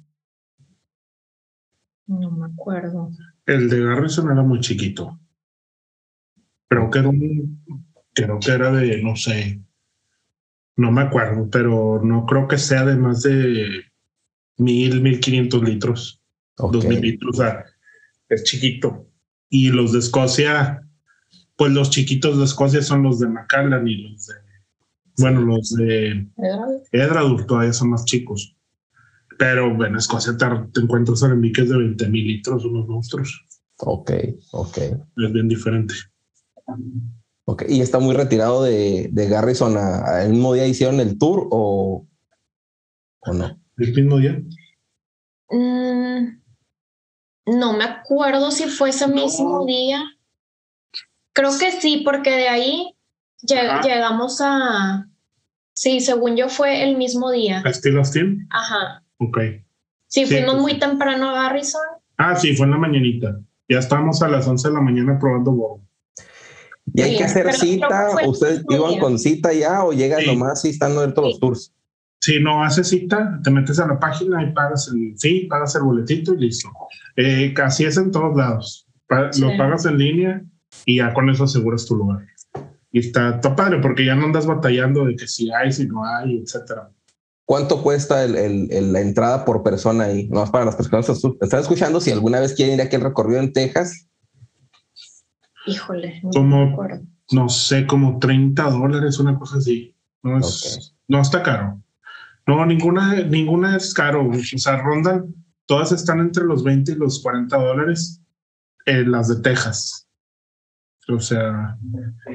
No 2.06 2.32
me 2.32 2.46
acuerdo. 2.46 3.12
El 3.46 3.70
de 3.70 3.84
Garrison 3.84 4.32
era 4.32 4.42
muy 4.42 4.62
chiquito. 4.62 5.20
Creo 6.70 6.90
que 6.90 7.00
era 7.00 7.10
un, 7.10 7.62
creo 8.14 8.40
que 8.40 8.52
era 8.52 8.72
de, 8.72 9.04
no 9.04 9.18
sé, 9.18 9.62
no 10.78 10.94
me 10.94 11.02
acuerdo, 11.02 11.50
pero 11.52 12.02
no 12.02 12.26
creo 12.26 12.48
que 12.48 12.58
sea 12.58 12.86
de 12.86 12.96
más 12.96 13.24
de 13.24 13.84
mil, 14.56 15.02
mil 15.02 15.20
quinientos 15.20 15.62
litros, 15.62 16.22
dos 16.56 16.86
mil 16.86 17.02
litros, 17.02 17.38
o 17.38 17.42
sea, 17.42 17.66
es 18.30 18.46
chiquito. 18.46 19.10
Y 19.50 19.72
los 19.72 19.92
de 19.92 20.00
Escocia, 20.00 20.88
pues 21.58 21.74
los 21.74 21.90
chiquitos 21.90 22.38
de 22.38 22.46
Escocia 22.46 22.82
son 22.82 23.04
los 23.04 23.20
de 23.20 23.28
Macallan 23.28 23.86
y 23.88 24.10
los 24.10 24.28
de, 24.28 24.47
bueno, 25.18 25.42
los 25.42 25.70
de 25.72 26.28
Edradur 26.92 27.46
todavía 27.46 27.74
son 27.74 27.90
más 27.90 28.06
chicos. 28.06 28.56
Pero 29.38 29.86
en 29.86 29.96
Escocia 29.96 30.36
te, 30.36 30.46
te 30.74 30.82
encuentras 30.82 31.24
alambiques 31.24 31.70
de 31.70 31.78
20 31.78 32.10
mil 32.10 32.28
litros, 32.28 32.66
unos 32.66 32.88
monstruos. 32.88 33.46
Ok, 33.80 34.12
ok. 34.52 34.78
Es 34.78 35.34
bien 35.34 35.48
diferente. 35.48 35.94
Ok, 37.46 37.64
¿y 37.70 37.82
está 37.82 38.00
muy 38.00 38.16
retirado 38.16 38.64
de, 38.64 39.10
de 39.12 39.30
Garrison? 39.30 39.78
A, 39.78 40.24
¿El 40.24 40.32
mismo 40.32 40.54
día 40.54 40.68
hicieron 40.68 41.00
el 41.00 41.18
tour 41.18 41.48
o, 41.52 42.08
o 43.20 43.34
no? 43.34 43.62
¿El 43.78 43.94
mismo 43.94 44.18
día? 44.18 44.42
Mm, 45.50 46.42
no 47.46 47.74
me 47.74 47.84
acuerdo 47.84 48.52
si 48.52 48.66
fue 48.66 48.90
ese 48.90 49.08
mismo 49.08 49.66
día. 49.66 50.04
Creo 51.34 51.52
que 51.58 51.72
sí, 51.72 52.02
porque 52.04 52.32
de 52.32 52.50
ahí 52.50 52.97
lleg- 53.44 53.84
llegamos 53.84 54.40
a... 54.42 55.08
Sí, 55.74 56.00
según 56.00 56.36
yo 56.36 56.50
fue 56.50 56.84
el 56.84 56.98
mismo 56.98 57.32
día. 57.32 57.62
¿A 57.66 57.72
Steel 57.74 57.98
Austin? 57.98 58.48
Ajá. 58.50 59.04
Ok. 59.20 59.38
Sí, 60.08 60.26
Sí, 60.26 60.26
fuimos 60.26 60.54
pues 60.54 60.62
muy 60.62 60.80
temprano 60.80 61.30
a 61.30 61.44
Garrison. 61.44 61.82
Ah, 62.18 62.36
sí, 62.36 62.56
fue 62.56 62.66
en 62.66 62.72
la 62.72 62.78
mañanita. 62.78 63.40
Ya 63.70 63.80
estábamos 63.80 64.22
a 64.24 64.28
las 64.30 64.48
11 64.48 64.70
de 64.70 64.74
la 64.74 64.82
mañana 64.82 65.20
probando 65.20 65.52
bobo. 65.52 65.82
¿Y 66.94 67.02
hay 67.02 67.12
Sí, 67.12 67.18
que 67.18 67.24
hacer 67.26 67.54
cita? 67.54 68.10
¿Ustedes 68.26 68.64
iban 68.70 68.98
con 68.98 69.20
cita 69.20 69.54
ya 69.54 69.84
o 69.84 69.92
llegan 69.92 70.22
Sí. 70.22 70.28
nomás 70.28 70.64
y 70.66 70.70
están 70.70 70.94
abiertos 70.94 71.24
los 71.24 71.40
tours? 71.40 71.74
Si 72.22 72.40
no 72.40 72.64
haces 72.64 72.88
cita, 72.88 73.40
te 73.44 73.52
metes 73.52 73.78
a 73.80 73.86
la 73.86 74.00
página 74.00 74.42
y 74.44 74.52
pagas 74.54 74.88
el 74.88 75.14
fee, 75.20 75.48
pagas 75.48 75.76
el 75.76 75.84
boletito 75.84 76.34
y 76.34 76.38
listo. 76.38 76.70
Eh, 77.18 77.54
casi 77.54 77.86
es 77.86 77.98
en 77.98 78.10
todos 78.12 78.36
lados. 78.36 78.88
Pa- 79.08 79.32
Sí. 79.32 79.42
Lo 79.42 79.56
pagas 79.58 79.86
en 79.86 79.98
línea 80.00 80.42
y 80.86 80.98
ya 80.98 81.14
con 81.14 81.30
eso 81.30 81.44
aseguras 81.44 81.86
tu 81.86 81.96
lugar. 81.98 82.26
Y 82.92 83.00
está, 83.00 83.36
está 83.36 83.56
padre 83.56 83.80
porque 83.82 84.06
ya 84.06 84.16
no 84.16 84.26
andas 84.26 84.46
batallando 84.46 85.06
de 85.06 85.16
que 85.16 85.28
si 85.28 85.52
hay, 85.52 85.72
si 85.72 85.88
no 85.88 86.06
hay, 86.06 86.38
etcétera. 86.38 86.90
¿Cuánto 87.46 87.82
cuesta 87.82 88.24
el- 88.26 88.36
el- 88.36 88.68
el- 88.72 88.94
la 88.94 89.00
entrada 89.02 89.46
por 89.46 89.64
persona 89.64 90.06
ahí? 90.06 90.28
Nomás 90.28 90.52
para 90.52 90.66
las 90.66 90.76
personas 90.76 91.06
que 91.06 91.14
están 91.42 91.62
escuchando, 91.62 92.02
si 92.02 92.12
alguna 92.12 92.40
vez 92.40 92.54
quieren 92.54 92.76
ir 92.76 92.82
aquí 92.82 92.96
al 92.96 93.02
recorrido 93.04 93.40
en 93.40 93.54
Texas, 93.54 94.08
Híjole, 95.66 96.22
no 96.24 96.30
Como-. 96.32 97.08
No 97.32 97.50
sé, 97.50 97.86
como 97.86 98.20
30 98.20 98.70
dólares, 98.70 99.20
una 99.20 99.38
cosa 99.38 99.58
así. 99.58 99.94
No, 100.24 100.38
es, 100.40 100.96
no 101.10 101.20
está 101.22 101.44
caro. 101.44 101.82
No, 102.46 102.66
ninguna, 102.66 103.16
ninguna 103.24 103.76
es 103.76 103.94
caro. 103.94 104.30
O 104.30 104.58
sea, 104.58 104.78
rondan, 104.78 105.36
todas 105.66 105.92
están 105.92 106.22
entre 106.22 106.46
los 106.46 106.64
20 106.64 106.94
y 106.94 106.96
los 106.96 107.22
40 107.22 107.58
dólares. 107.58 108.22
eh, 108.86 109.04
las 109.06 109.28
de 109.28 109.42
Texas. 109.42 110.07
O 111.10 111.20
sea, 111.20 111.78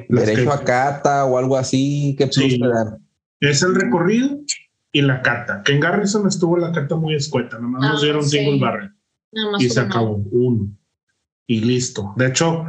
derecho 0.09 0.45
que- 0.45 0.49
a 0.49 0.63
cata 0.63 1.25
o 1.25 1.37
algo 1.37 1.57
así, 1.57 2.15
¿qué 2.17 2.27
Sí. 2.31 2.59
es 3.39 3.61
el 3.61 3.75
recorrido 3.75 4.39
y 4.91 5.01
la 5.01 5.21
cata. 5.21 5.61
Que 5.63 5.73
en 5.73 5.79
Garrison 5.79 6.27
estuvo 6.27 6.57
la 6.57 6.71
cata 6.71 6.95
muy 6.95 7.15
escueta, 7.15 7.59
nomás 7.59 7.81
nos 7.81 8.01
Ah, 8.01 8.03
dieron 8.03 8.23
sí. 8.23 8.37
single 8.37 8.59
barrel 8.59 8.91
Nada 9.31 9.51
más 9.51 9.61
y 9.61 9.69
se 9.69 9.79
acabó 9.79 10.15
uno 10.31 10.69
y 11.47 11.61
listo. 11.61 12.13
De 12.15 12.27
hecho, 12.27 12.65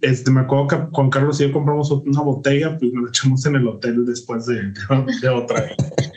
este, 0.00 0.30
me 0.30 0.40
acuerdo 0.40 0.66
que 0.68 0.76
con 0.92 1.08
Carlos 1.08 1.40
y 1.40 1.44
yo 1.46 1.52
compramos 1.52 1.90
una 1.90 2.20
botella, 2.22 2.76
pues 2.78 2.92
nos 2.92 3.04
la 3.04 3.08
echamos 3.08 3.46
en 3.46 3.56
el 3.56 3.66
hotel 3.68 4.04
después 4.04 4.44
de, 4.46 4.72
de 5.22 5.28
otra. 5.28 5.64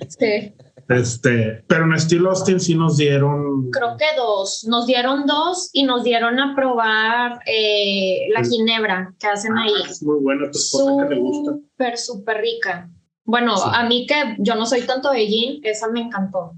Sí, 0.09 0.53
Este, 0.87 1.63
pero 1.67 1.85
en 1.85 1.93
estilo 1.93 2.29
Austin 2.29 2.59
sí 2.59 2.75
nos 2.75 2.97
dieron. 2.97 3.71
creo 3.71 3.97
que 3.97 4.05
dos. 4.17 4.65
Nos 4.69 4.85
dieron 4.85 5.25
dos 5.25 5.69
y 5.73 5.83
nos 5.83 6.03
dieron 6.03 6.39
a 6.39 6.55
probar 6.55 7.39
eh, 7.47 8.27
la 8.33 8.43
ginebra 8.43 9.13
que 9.19 9.27
hacen 9.27 9.57
ahí. 9.57 9.71
Es 9.89 10.03
muy 10.03 10.19
buena 10.21 10.51
tu 10.51 10.57
esposa 10.59 11.07
que 11.07 11.15
le 11.15 11.21
gusta. 11.21 11.51
Súper, 11.53 11.97
súper 11.97 12.37
rica. 12.41 12.89
Bueno, 13.23 13.57
Sí. 13.57 13.63
a 13.73 13.83
mí 13.87 14.05
que 14.05 14.35
yo 14.39 14.53
no 14.55 14.65
soy 14.67 14.81
tanto 14.81 15.09
de 15.11 15.25
gin, 15.25 15.59
esa 15.63 15.89
me 15.89 16.01
encantó. 16.01 16.53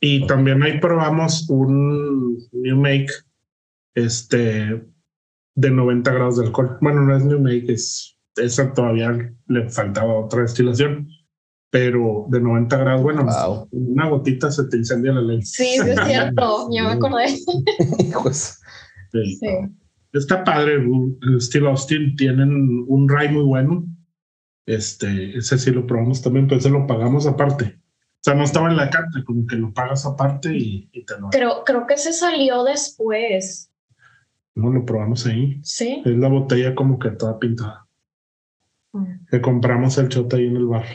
Y 0.00 0.26
también 0.26 0.62
ahí 0.62 0.78
probamos 0.80 1.48
un 1.48 2.36
New 2.52 2.76
Make 2.76 3.06
este, 3.94 4.84
de 5.54 5.70
90 5.70 6.12
grados 6.12 6.36
de 6.38 6.46
alcohol. 6.46 6.76
Bueno, 6.80 7.02
no 7.02 7.16
es 7.16 7.24
New 7.24 7.38
Make, 7.40 7.72
es, 7.72 8.18
esa 8.36 8.72
todavía 8.74 9.32
le 9.46 9.70
faltaba 9.70 10.18
otra 10.18 10.42
destilación, 10.42 11.08
pero 11.74 12.26
de 12.28 12.40
90 12.40 12.76
grados, 12.76 13.02
bueno, 13.02 13.24
Wow. 13.24 13.66
una 13.72 14.08
gotita 14.08 14.48
se 14.48 14.68
te 14.68 14.76
incendia 14.76 15.10
la 15.12 15.22
ley. 15.22 15.42
Sí, 15.42 15.64
sí 15.82 15.90
es 15.90 15.98
cierto, 16.06 16.68
yo 16.72 16.84
me 16.84 16.90
acordé. 16.92 17.24
Pues, 18.22 18.60
Sí. 19.10 19.34
Sí. 19.40 19.48
Está 20.12 20.44
padre, 20.44 20.74
el 20.74 21.40
Steel 21.40 21.66
Austin 21.66 22.14
tienen 22.14 22.84
un 22.86 23.08
rye 23.08 23.28
muy 23.28 23.42
bueno. 23.42 23.84
Este, 24.66 25.36
ese 25.36 25.58
sí 25.58 25.72
lo 25.72 25.84
probamos 25.84 26.22
también, 26.22 26.46
pero 26.46 26.60
ese 26.60 26.70
lo 26.70 26.86
pagamos 26.86 27.26
aparte. 27.26 27.76
O 27.76 28.20
sea, 28.22 28.34
no 28.34 28.44
estaba 28.44 28.70
en 28.70 28.76
la 28.76 28.88
carta, 28.90 29.24
como 29.26 29.44
que 29.44 29.56
lo 29.56 29.72
pagas 29.72 30.06
aparte 30.06 30.56
y, 30.56 30.88
y 30.92 31.04
te 31.04 31.18
lo, 31.20 31.30
Creo, 31.30 31.64
creo 31.64 31.86
que 31.88 31.96
se 31.96 32.12
salió 32.12 32.62
después. 32.62 33.68
no 34.54 34.70
lo 34.72 34.84
probamos 34.86 35.26
ahí. 35.26 35.58
Sí. 35.64 36.00
Es 36.04 36.16
la 36.16 36.28
botella 36.28 36.76
como 36.76 37.00
que 37.00 37.10
toda 37.10 37.40
pintada. 37.40 37.84
Mm, 38.92 39.26
Que 39.28 39.40
compramos 39.40 39.98
el 39.98 40.08
chote 40.08 40.36
ahí 40.36 40.46
en 40.46 40.56
el 40.56 40.66
bar. 40.66 40.86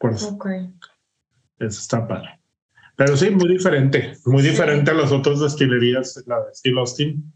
¿Te 0.00 0.06
acuerdas? 0.06 0.22
Ok. 0.24 0.46
Eso 1.58 1.80
está 1.80 2.06
padre. 2.06 2.40
Pero 2.96 3.16
sí, 3.16 3.30
muy 3.30 3.48
diferente. 3.48 4.14
Muy 4.26 4.42
Sí. 4.42 4.50
diferente 4.50 4.90
a 4.90 4.94
las 4.94 5.12
otras 5.12 5.40
destilerías, 5.40 6.22
la 6.26 6.36
de 6.44 6.54
Steel 6.54 6.78
Austin. 6.78 7.32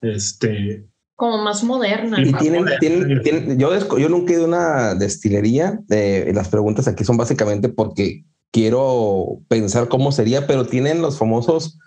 Este, 0.00 0.86
Como 1.14 1.38
más 1.42 1.64
moderna. 1.64 2.20
Y 2.20 2.30
más 2.30 2.40
tienen, 2.42 2.60
moderna. 2.62 2.78
tienen, 2.80 3.22
tienen- 3.22 3.58
yo, 3.58 3.72
desco- 3.74 3.98
yo 3.98 4.08
nunca 4.08 4.32
he 4.32 4.36
ido 4.36 4.44
a 4.44 4.48
una 4.48 4.94
destilería. 4.94 5.80
eh, 5.90 6.30
las 6.34 6.48
preguntas 6.48 6.86
aquí 6.88 7.04
son 7.04 7.16
básicamente 7.16 7.68
porque 7.70 8.24
quiero 8.50 9.40
pensar 9.48 9.88
cómo 9.88 10.12
sería, 10.12 10.46
pero 10.46 10.66
tienen 10.66 11.00
los 11.02 11.18
famosos, 11.18 11.78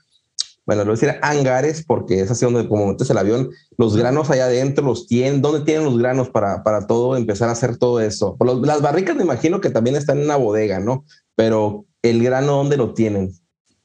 bueno, 0.69 0.83
lo 0.83 0.91
voy 0.91 0.99
a 0.99 1.01
decir 1.01 1.19
hangares, 1.23 1.83
porque 1.83 2.21
es 2.21 2.29
así 2.29 2.45
donde 2.45 2.67
como 2.69 2.85
metes 2.85 3.09
el 3.09 3.17
avión, 3.17 3.49
los 3.75 3.97
granos 3.97 4.29
allá 4.29 4.45
adentro, 4.45 4.85
los 4.85 5.07
tienen, 5.07 5.41
¿dónde 5.41 5.61
tienen 5.65 5.83
los 5.85 5.97
granos 5.97 6.29
para, 6.29 6.61
para 6.61 6.85
todo, 6.85 7.17
empezar 7.17 7.49
a 7.49 7.53
hacer 7.53 7.77
todo 7.77 7.99
eso? 7.99 8.37
Los- 8.39 8.61
las 8.61 8.79
barricas 8.83 9.15
me 9.15 9.23
imagino 9.23 9.59
que 9.61 9.71
también 9.71 9.95
están 9.95 10.19
en 10.19 10.25
una 10.25 10.35
bodega, 10.35 10.79
¿no? 10.79 11.05
Pero 11.35 11.85
el 12.03 12.21
grano, 12.21 12.51
¿dónde 12.57 12.77
lo 12.77 12.93
tienen? 12.93 13.31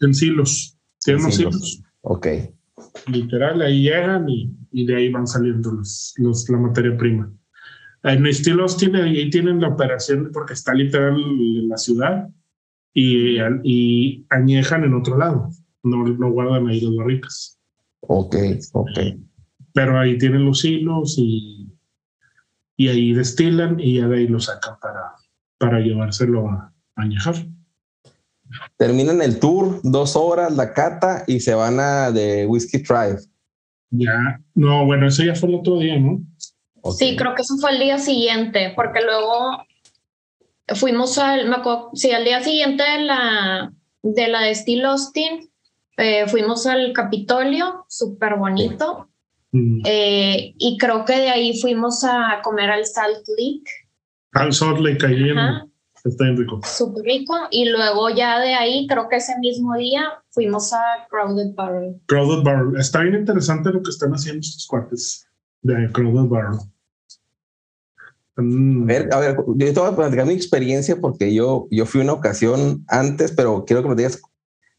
en 0.00 0.12
silos. 0.14 0.76
Tienen 1.02 1.20
En 1.20 1.24
unos 1.24 1.36
silos. 1.36 1.54
silos. 1.70 1.82
Ok. 2.02 2.26
Literal, 3.06 3.62
ahí 3.62 3.82
llegan 3.84 4.28
y, 4.28 4.54
y 4.70 4.84
de 4.84 4.96
ahí 4.96 5.10
van 5.10 5.26
saliendo 5.26 5.72
los, 5.72 6.12
los, 6.18 6.46
la 6.50 6.58
materia 6.58 6.94
prima. 6.98 7.32
En 8.02 8.30
Steel 8.34 8.60
Austin 8.60 8.94
ahí 8.96 9.30
tienen 9.30 9.58
la 9.62 9.68
operación 9.68 10.28
porque 10.34 10.52
está 10.52 10.74
literal 10.74 11.16
en 11.18 11.68
la 11.70 11.78
ciudad 11.78 12.28
y, 12.92 13.38
y 13.62 14.26
añejan 14.28 14.84
en 14.84 14.92
otro 14.92 15.16
lado. 15.16 15.48
No, 15.84 16.04
no 16.04 16.30
guardan 16.32 16.66
ahí 16.68 16.80
las 16.80 16.96
barricas. 16.96 17.58
Ok, 18.00 18.36
ok. 18.72 18.98
pero 19.72 19.98
ahí 19.98 20.18
tienen 20.18 20.44
los 20.44 20.64
hilos 20.64 21.14
y, 21.18 21.68
y 22.76 22.88
ahí 22.88 23.12
destilan 23.12 23.80
y 23.80 23.98
ya 23.98 24.08
de 24.08 24.18
ahí 24.18 24.28
lo 24.28 24.40
sacan 24.40 24.78
para, 24.80 25.12
para 25.58 25.80
llevárselo 25.80 26.48
a, 26.48 26.72
a 26.96 27.02
añejar. 27.02 27.34
Terminan 28.76 29.20
el 29.22 29.40
tour, 29.40 29.80
dos 29.82 30.16
horas, 30.16 30.54
la 30.54 30.72
cata 30.72 31.24
y 31.26 31.40
se 31.40 31.54
van 31.54 31.80
a 31.80 32.10
de 32.12 32.46
Whiskey 32.46 32.82
Tribe. 32.82 33.18
Ya, 33.90 34.40
no, 34.54 34.84
bueno, 34.86 35.06
eso 35.06 35.24
ya 35.24 35.34
fue 35.34 35.48
el 35.48 35.56
otro 35.56 35.78
día, 35.78 35.98
¿no? 35.98 36.20
Sí, 36.92 37.16
creo 37.16 37.34
que 37.34 37.42
eso 37.42 37.56
fue 37.56 37.72
el 37.72 37.80
día 37.80 37.98
siguiente, 37.98 38.72
porque 38.76 39.00
luego 39.00 39.64
fuimos 40.74 41.16
al, 41.18 41.48
me 41.48 41.56
acuerdo, 41.56 41.90
sí, 41.94 42.10
al 42.10 42.24
día 42.24 42.42
siguiente 42.42 42.82
de 42.82 42.98
la 43.04 43.72
de 44.02 44.28
la 44.28 44.42
de 44.42 44.54
Steel 44.54 44.84
Austin, 44.84 45.50
eh, 45.96 46.26
fuimos 46.28 46.66
al 46.66 46.92
Capitolio, 46.92 47.84
súper 47.88 48.36
bonito, 48.36 49.08
Mm. 49.52 49.82
eh, 49.86 50.52
y 50.58 50.76
creo 50.78 51.04
que 51.04 51.12
de 51.16 51.28
ahí 51.30 51.60
fuimos 51.60 52.02
a 52.02 52.40
comer 52.42 52.70
al 52.70 52.84
Salt 52.86 53.24
Lake, 53.38 53.70
Al 54.32 54.52
Salt 54.52 54.80
Lake, 54.80 55.06
ahí 55.06 55.28
en- 55.30 55.70
está 56.04 56.24
bien 56.24 56.36
rico. 56.36 56.60
súper 56.64 57.04
rico, 57.04 57.34
y 57.52 57.68
luego 57.68 58.10
ya 58.10 58.40
de 58.40 58.54
ahí, 58.54 58.86
creo 58.88 59.08
que 59.08 59.16
ese 59.16 59.38
mismo 59.38 59.74
día, 59.76 60.02
fuimos 60.30 60.72
a 60.72 60.82
Crowded 61.08 61.54
Barrel. 61.54 62.00
Crowded 62.06 62.42
Barrel. 62.42 62.76
Está 62.80 63.00
bien 63.02 63.14
interesante 63.14 63.70
lo 63.70 63.80
que 63.82 63.90
están 63.90 64.10
haciendo 64.12 64.40
estos 64.40 64.66
cuates 64.66 65.28
de 65.62 65.88
Crowded 65.92 66.28
Barrel. 66.28 66.58
Mm, 68.36 68.82
A 68.82 68.86
ver, 68.86 69.08
a 69.14 69.18
ver, 69.20 69.36
yo 69.56 69.72
te 69.72 69.78
voy 69.80 69.92
a 69.92 69.96
platicar 69.96 70.26
mi 70.26 70.32
experiencia 70.32 70.96
porque 71.00 71.32
yo, 71.32 71.68
yo 71.70 71.86
fui 71.86 72.00
una 72.00 72.14
ocasión 72.14 72.84
antes, 72.88 73.30
pero 73.30 73.64
quiero 73.64 73.82
que 73.84 73.88
me 73.90 73.94
digas, 73.94 74.20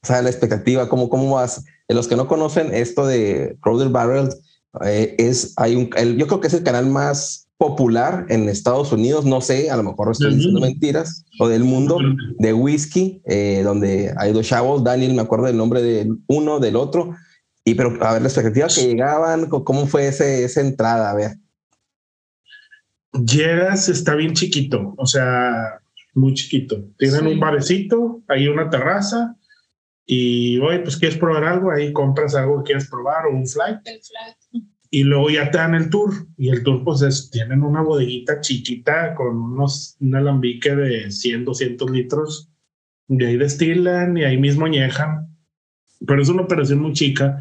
o 0.06 0.08
sea, 0.08 0.22
la 0.22 0.30
expectativa, 0.30 0.88
cómo, 0.88 1.10
cómo 1.10 1.34
vas. 1.34 1.66
En 1.88 1.96
los 1.96 2.08
que 2.08 2.16
no 2.16 2.28
conocen 2.28 2.74
esto 2.74 3.06
de 3.06 3.58
Crowder 3.62 3.90
Barrel, 3.90 4.30
Eh, 4.84 5.16
es, 5.18 5.54
hay 5.56 5.74
un, 5.74 5.90
yo 6.18 6.28
creo 6.28 6.42
que 6.42 6.48
es 6.48 6.54
el 6.54 6.64
canal 6.64 6.88
más 6.88 7.48
popular 7.58 8.26
en 8.28 8.50
Estados 8.50 8.92
Unidos, 8.92 9.24
no 9.24 9.40
sé, 9.40 9.72
a 9.72 9.78
lo 9.78 9.84
mejor 9.84 10.12
estoy 10.12 10.36
diciendo 10.36 10.60
mentiras, 10.60 11.24
o 11.40 11.48
del 11.48 11.64
mundo 11.64 11.98
de 12.40 12.52
whisky, 12.52 13.22
eh, 13.24 13.62
donde 13.64 14.14
hay 14.18 14.34
dos 14.34 14.46
chavos, 14.46 14.84
Daniel, 14.84 15.14
me 15.14 15.22
acuerdo 15.22 15.46
del 15.46 15.56
nombre 15.56 15.82
de 15.82 16.12
uno, 16.28 16.60
del 16.60 16.76
otro, 16.76 17.16
y 17.64 17.76
pero 17.76 17.96
a 18.04 18.12
ver, 18.12 18.22
la 18.24 18.28
expectativa 18.28 18.68
que 18.68 18.86
llegaban, 18.86 19.48
¿cómo 19.48 19.88
fue 19.88 20.10
ese, 20.10 20.44
esa 20.44 20.60
entrada? 20.60 21.12
A 21.12 21.16
ver. 21.16 21.38
Llegas, 23.14 23.88
está 23.88 24.14
bien 24.16 24.34
chiquito, 24.34 24.94
o 24.98 25.06
sea, 25.06 25.80
muy 26.14 26.34
chiquito. 26.34 26.84
Tienen 26.98 27.28
un 27.28 27.40
barecito, 27.40 28.22
hay 28.28 28.50
una 28.50 28.70
terraza, 28.70 29.35
y 30.06 30.60
oye, 30.60 30.80
pues 30.80 30.98
quieres 30.98 31.18
probar 31.18 31.44
algo, 31.44 31.72
ahí 31.72 31.92
compras 31.92 32.36
algo 32.36 32.60
que 32.60 32.68
quieres 32.68 32.90
probar 32.90 33.26
o 33.26 33.32
un 33.32 33.48
flight. 33.48 33.80
Y 34.92 35.04
luego 35.04 35.30
ya 35.30 35.50
te 35.50 35.58
dan 35.58 35.74
el 35.74 35.90
tour. 35.90 36.14
Y 36.38 36.50
el 36.50 36.64
tour, 36.64 36.84
pues 36.84 37.02
es, 37.02 37.30
tienen 37.32 37.64
una 37.64 37.82
bodeguita 37.82 38.40
chiquita 38.40 39.16
con 39.16 39.36
unos, 39.36 39.98
un 40.00 40.16
alambique 40.16 40.76
de 40.76 41.12
100, 41.12 41.46
200 41.46 41.90
litros. 41.90 42.52
Y 43.08 43.24
ahí 43.24 43.38
destilan 43.38 44.16
y 44.18 44.24
ahí 44.24 44.38
mismo 44.38 44.66
añejan. 44.66 45.36
Pero 46.06 46.22
es 46.22 46.30
una 46.30 46.44
operación 46.44 46.80
muy 46.80 46.94
chica. 46.94 47.40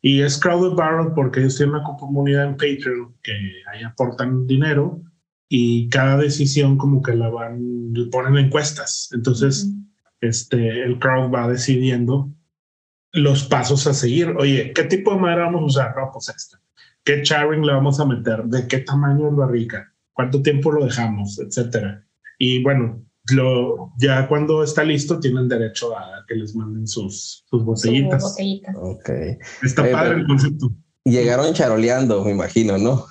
Y 0.00 0.20
es 0.22 0.38
Crowded 0.38 0.76
Barrel 0.76 1.12
porque 1.14 1.40
ellos 1.40 1.56
tienen 1.56 1.76
una 1.76 1.84
comunidad 1.98 2.46
en 2.46 2.56
Patreon 2.56 3.14
que 3.22 3.32
ahí 3.72 3.84
aportan 3.84 4.46
dinero 4.48 5.00
y 5.48 5.88
cada 5.88 6.16
decisión 6.16 6.76
como 6.76 7.02
que 7.02 7.14
la 7.14 7.28
van, 7.28 7.92
le 7.92 8.06
ponen 8.06 8.44
encuestas. 8.44 9.10
Entonces, 9.12 9.72
este, 10.22 10.84
el 10.84 10.98
crowd 10.98 11.30
va 11.30 11.48
decidiendo 11.48 12.30
los 13.12 13.44
pasos 13.44 13.86
a 13.86 13.92
seguir. 13.92 14.28
Oye, 14.38 14.72
¿qué 14.72 14.84
tipo 14.84 15.12
de 15.12 15.20
madera 15.20 15.44
vamos 15.44 15.62
a 15.62 15.66
usar? 15.66 15.96
No, 15.96 16.10
pues 16.12 16.30
esta. 16.30 16.58
¿Qué 17.04 17.22
charring 17.22 17.66
le 17.66 17.72
vamos 17.72 18.00
a 18.00 18.06
meter? 18.06 18.44
¿De 18.44 18.66
qué 18.66 18.78
tamaño 18.78 19.28
es 19.28 19.36
barrica? 19.36 19.92
¿Cuánto 20.12 20.40
tiempo 20.40 20.70
lo 20.70 20.84
dejamos? 20.84 21.38
Etcétera. 21.38 22.06
Y 22.38 22.62
bueno, 22.62 23.04
lo, 23.32 23.92
ya 23.98 24.28
cuando 24.28 24.62
está 24.62 24.84
listo 24.84 25.18
tienen 25.18 25.48
derecho 25.48 25.96
a 25.96 26.24
que 26.26 26.36
les 26.36 26.54
manden 26.54 26.86
sus, 26.86 27.44
sus 27.50 27.64
botellitas. 27.64 28.36
Ok. 28.76 29.10
Está 29.62 29.90
padre 29.90 30.20
el 30.20 30.26
concepto. 30.26 30.70
Llegaron 31.04 31.52
charoleando, 31.52 32.24
me 32.24 32.30
imagino, 32.30 32.78
¿no? 32.78 33.06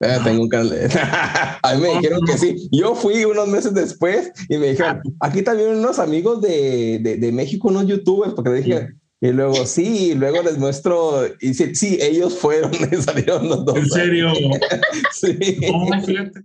Eh, 0.00 0.18
tengo 0.22 0.44
un 0.44 0.54
a 0.54 1.74
mí 1.74 1.82
me 1.82 1.88
dijeron 1.96 2.20
que 2.24 2.38
sí. 2.38 2.68
Yo 2.70 2.94
fui 2.94 3.24
unos 3.24 3.48
meses 3.48 3.74
después 3.74 4.30
y 4.48 4.56
me 4.56 4.68
dijeron, 4.68 5.02
aquí 5.20 5.42
también 5.42 5.70
unos 5.70 5.98
amigos 5.98 6.40
de, 6.40 7.00
de, 7.02 7.16
de 7.16 7.32
México, 7.32 7.68
unos 7.68 7.86
youtubers, 7.86 8.32
porque 8.34 8.52
dije, 8.52 8.88
y 9.20 9.32
luego 9.32 9.66
sí, 9.66 10.10
y 10.10 10.14
luego 10.14 10.42
les 10.42 10.58
muestro, 10.58 11.22
y 11.40 11.52
sí, 11.54 11.74
sí 11.74 11.98
ellos 12.00 12.38
fueron 12.38 12.72
salieron 13.04 13.48
los 13.48 13.64
dos. 13.64 13.76
¿En 13.76 13.88
serio? 13.88 14.32
sí. 15.12 15.36
No, 15.72 16.02
fíjate. 16.02 16.40